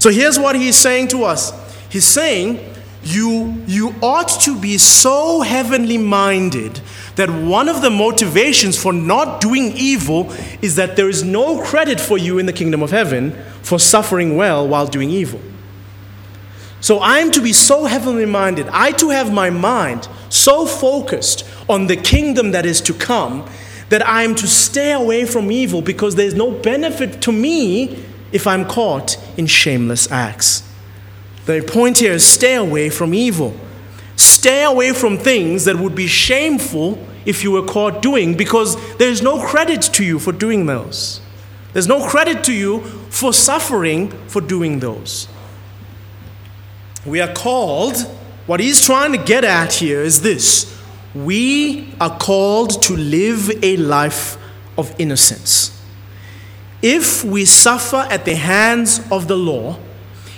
[0.00, 1.52] So here's what he's saying to us
[1.88, 2.58] He's saying,
[3.04, 6.80] you, you ought to be so heavenly minded
[7.14, 12.00] that one of the motivations for not doing evil is that there is no credit
[12.00, 13.30] for you in the kingdom of heaven
[13.62, 15.40] for suffering well while doing evil.
[16.80, 21.86] So I'm to be so heavenly minded, I to have my mind so focused on
[21.86, 23.48] the kingdom that is to come
[23.94, 28.44] that I am to stay away from evil because there's no benefit to me if
[28.44, 30.68] I'm caught in shameless acts.
[31.46, 33.54] The point here is stay away from evil.
[34.16, 39.22] Stay away from things that would be shameful if you were caught doing because there's
[39.22, 41.20] no credit to you for doing those.
[41.72, 42.80] There's no credit to you
[43.10, 45.28] for suffering for doing those.
[47.06, 47.96] We are called,
[48.46, 50.82] what he's trying to get at here is this
[51.14, 54.36] we are called to live a life
[54.76, 55.70] of innocence.
[56.82, 59.78] If we suffer at the hands of the law,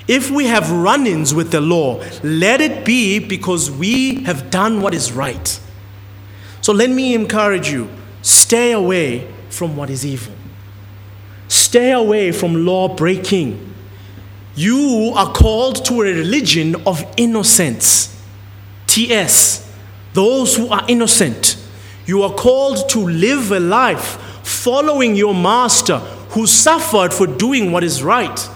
[0.07, 4.81] if we have run ins with the law, let it be because we have done
[4.81, 5.61] what is right.
[6.61, 7.89] So let me encourage you
[8.23, 10.35] stay away from what is evil,
[11.49, 13.75] stay away from law breaking.
[14.55, 18.13] You are called to a religion of innocence.
[18.87, 19.66] TS,
[20.17, 21.57] those who are innocent.
[22.07, 25.99] You are called to live a life following your master
[26.31, 28.49] who suffered for doing what is right.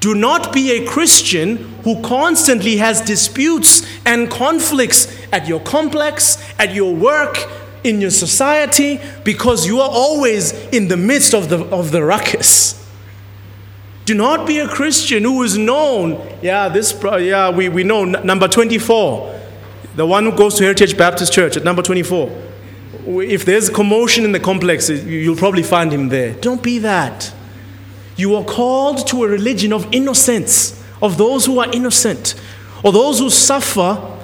[0.00, 6.74] Do not be a Christian who constantly has disputes and conflicts at your complex, at
[6.74, 7.38] your work,
[7.84, 12.76] in your society, because you are always in the midst of the, of the ruckus.
[14.06, 18.48] Do not be a Christian who is known, yeah, this, yeah, we, we know, number
[18.48, 19.39] 24,
[20.00, 22.30] the one who goes to Heritage Baptist Church at number 24.
[23.06, 26.32] If there's commotion in the complex, you'll probably find him there.
[26.32, 27.30] Don't be that.
[28.16, 32.34] You are called to a religion of innocence, of those who are innocent,
[32.82, 34.18] or those who suffer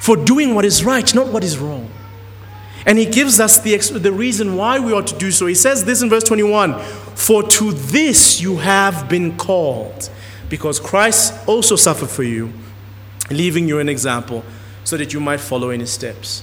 [0.00, 1.90] for doing what is right, not what is wrong.
[2.86, 5.44] And he gives us the, the reason why we ought to do so.
[5.44, 6.80] He says this in verse 21
[7.16, 10.08] For to this you have been called,
[10.48, 12.50] because Christ also suffered for you,
[13.30, 14.42] leaving you an example,
[14.88, 16.42] so that you might follow in his steps.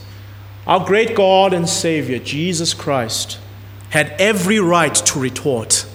[0.67, 3.39] Our great God and Savior, Jesus Christ,
[3.89, 5.87] had every right to retort.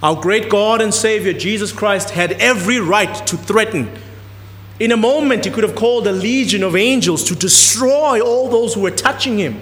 [0.00, 3.90] Our great God and Savior, Jesus Christ, had every right to threaten.
[4.78, 8.74] In a moment, he could have called a legion of angels to destroy all those
[8.74, 9.60] who were touching him.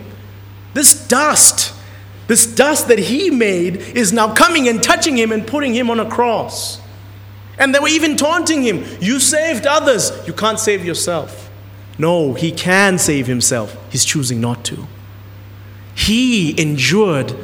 [0.75, 1.73] This dust,
[2.27, 5.99] this dust that he made, is now coming and touching him and putting him on
[5.99, 6.79] a cross.
[7.59, 11.46] And they were even taunting him You saved others, you can't save yourself.
[11.99, 13.77] No, he can save himself.
[13.91, 14.87] He's choosing not to.
[15.95, 17.35] He endured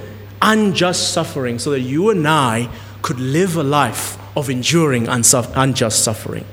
[0.42, 2.68] unjust suffering so that you and I
[3.00, 6.44] could live a life of enduring unjust suffering.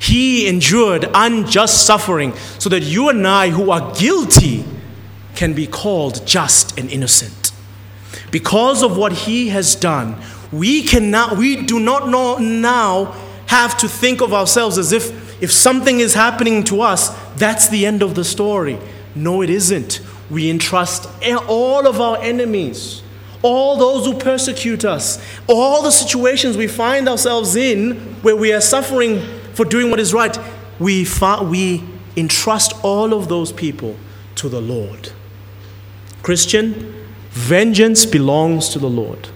[0.00, 4.64] He endured unjust suffering so that you and I, who are guilty,
[5.34, 7.52] can be called just and innocent.
[8.30, 10.16] Because of what he has done,
[10.52, 13.14] we cannot, we do not know now
[13.46, 17.86] have to think of ourselves as if if something is happening to us, that's the
[17.86, 18.78] end of the story.
[19.14, 20.00] No, it isn't.
[20.30, 21.08] We entrust
[21.48, 23.02] all of our enemies,
[23.42, 28.60] all those who persecute us, all the situations we find ourselves in where we are
[28.60, 29.20] suffering
[29.54, 30.38] for doing what is right,
[30.78, 31.06] we,
[31.42, 31.84] we
[32.16, 33.96] entrust all of those people
[34.36, 35.12] to the Lord.
[36.22, 36.94] Christian,
[37.30, 39.28] vengeance belongs to the Lord.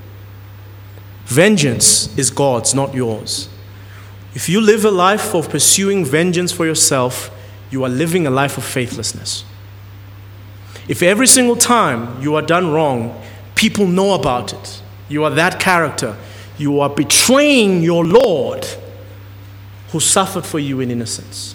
[1.24, 3.48] Vengeance is God's, not yours.
[4.34, 7.30] If you live a life of pursuing vengeance for yourself,
[7.70, 9.44] you are living a life of faithlessness.
[10.88, 13.20] If every single time you are done wrong,
[13.54, 16.16] people know about it, you are that character,
[16.58, 18.66] you are betraying your Lord
[19.90, 21.54] who suffered for you in innocence.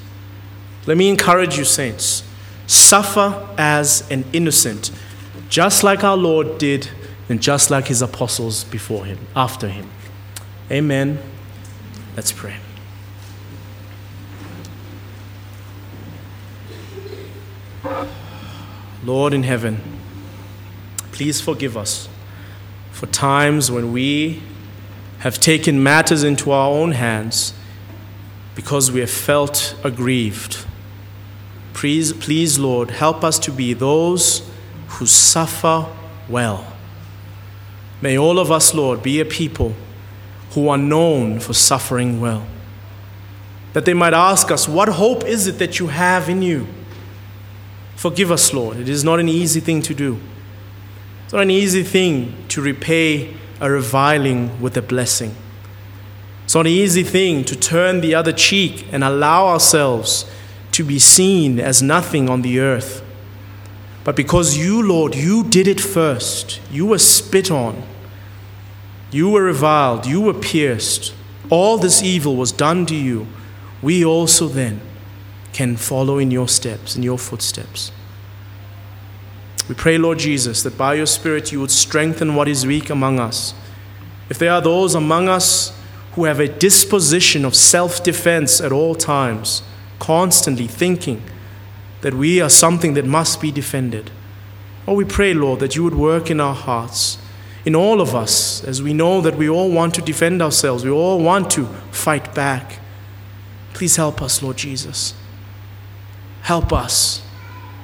[0.85, 2.23] Let me encourage you, saints
[2.67, 4.91] suffer as an innocent,
[5.49, 6.89] just like our Lord did
[7.29, 9.89] and just like his apostles before him, after him.
[10.69, 11.19] Amen.
[12.15, 12.57] Let's pray.
[19.03, 19.81] Lord in heaven,
[21.11, 22.09] please forgive us
[22.91, 24.41] for times when we
[25.19, 27.53] have taken matters into our own hands
[28.55, 30.65] because we have felt aggrieved.
[31.73, 34.49] Please, please, Lord, help us to be those
[34.87, 35.85] who suffer
[36.27, 36.73] well.
[38.01, 39.75] May all of us, Lord, be a people
[40.51, 42.47] who are known for suffering well.
[43.73, 46.67] That they might ask us, What hope is it that you have in you?
[47.97, 48.77] Forgive us, Lord.
[48.77, 50.19] It is not an easy thing to do.
[51.23, 55.35] It's not an easy thing to repay a reviling with a blessing.
[56.45, 60.29] It's not an easy thing to turn the other cheek and allow ourselves
[60.73, 63.03] to be seen as nothing on the earth.
[64.03, 67.81] But because you, Lord, you did it first, you were spit on,
[69.09, 71.15] you were reviled, you were pierced,
[71.49, 73.25] all this evil was done to you,
[73.81, 74.81] we also then
[75.57, 77.91] can follow in your steps, in your footsteps.
[79.67, 83.19] We pray, Lord Jesus, that by your Spirit you would strengthen what is weak among
[83.19, 83.55] us.
[84.29, 85.75] If there are those among us
[86.11, 89.63] who have a disposition of self defense at all times,
[89.97, 91.23] constantly thinking
[92.01, 94.11] that we are something that must be defended,
[94.87, 97.17] oh, we pray, Lord, that you would work in our hearts,
[97.65, 100.91] in all of us, as we know that we all want to defend ourselves, we
[100.91, 102.77] all want to fight back.
[103.73, 105.15] Please help us, Lord Jesus.
[106.47, 107.21] Help us.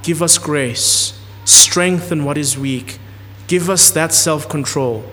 [0.03, 1.13] Give us grace
[1.45, 2.99] strengthen what is weak.
[3.47, 5.03] Give us that self control.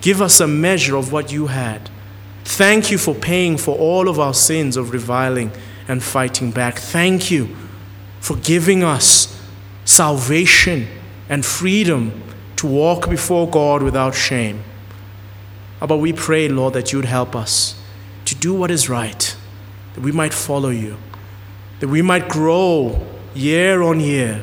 [0.00, 1.90] Give us a measure of what you had.
[2.44, 5.50] Thank you for paying for all of our sins of reviling
[5.88, 6.78] and fighting back.
[6.78, 7.56] Thank you
[8.20, 9.40] for giving us
[9.84, 10.86] salvation
[11.28, 12.22] and freedom
[12.56, 14.62] to walk before God without shame.
[15.80, 17.80] But we pray, Lord, that you'd help us
[18.26, 19.36] to do what is right,
[19.94, 20.96] that we might follow you,
[21.84, 22.98] that we might grow
[23.34, 24.42] year on year,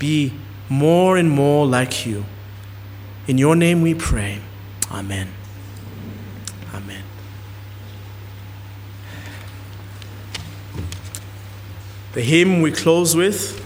[0.00, 0.32] be
[0.68, 2.24] more and more like you.
[3.28, 4.40] In your name we pray.
[4.90, 5.28] Amen.
[6.74, 7.04] Amen.
[12.14, 13.64] The hymn we close with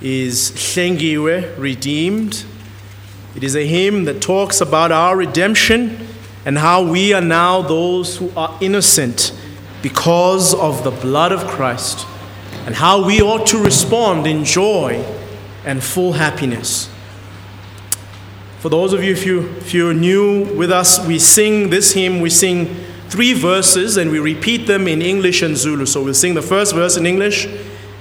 [0.00, 2.44] is Hlengiwe, Redeemed.
[3.34, 5.98] It is a hymn that talks about our redemption
[6.46, 9.32] and how we are now those who are innocent
[9.84, 12.06] because of the blood of Christ,
[12.64, 15.04] and how we ought to respond in joy
[15.66, 16.88] and full happiness.
[18.60, 22.22] For those of you, if, you, if you're new with us, we sing this hymn,
[22.22, 22.74] we sing
[23.10, 25.84] three verses and we repeat them in English and Zulu.
[25.84, 27.46] So we'll sing the first verse in English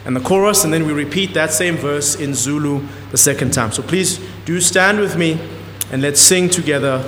[0.05, 2.81] and the chorus, and then we repeat that same verse in Zulu
[3.11, 3.73] the second time.
[3.73, 5.37] So please do stand with me
[5.91, 7.03] and let's sing together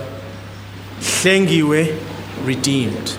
[0.99, 2.43] Hlengiwe eh?
[2.43, 3.17] Redeemed.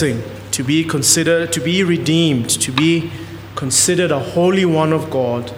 [0.00, 3.10] To be considered, to be redeemed, to be
[3.54, 5.52] considered a holy one of God,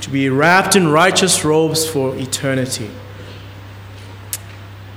[0.00, 2.90] to be wrapped in righteous robes for eternity.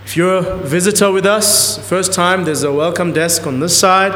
[0.05, 4.13] If you're a visitor with us, first time, there's a welcome desk on this side.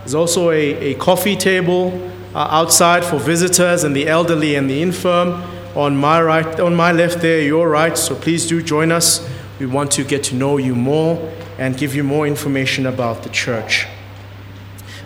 [0.00, 4.82] There's also a, a coffee table uh, outside for visitors and the elderly and the
[4.82, 5.42] infirm.
[5.76, 7.96] On my right, on my left there, your right.
[7.96, 9.28] So please do join us.
[9.60, 13.28] We want to get to know you more and give you more information about the
[13.28, 13.86] church.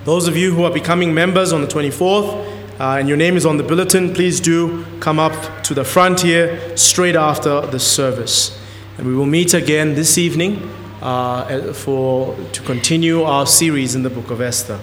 [0.05, 2.46] Those of you who are becoming members on the 24th,
[2.80, 6.22] uh, and your name is on the bulletin, please do come up to the front
[6.22, 8.59] here straight after the service.
[8.96, 10.70] And we will meet again this evening
[11.03, 14.80] uh, for, to continue our series in the book of Esther.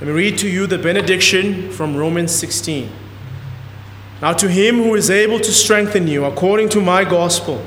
[0.00, 2.90] Let me read to you the benediction from Romans 16.
[4.20, 7.64] Now, to him who is able to strengthen you according to my gospel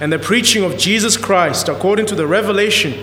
[0.00, 3.02] and the preaching of Jesus Christ, according to the revelation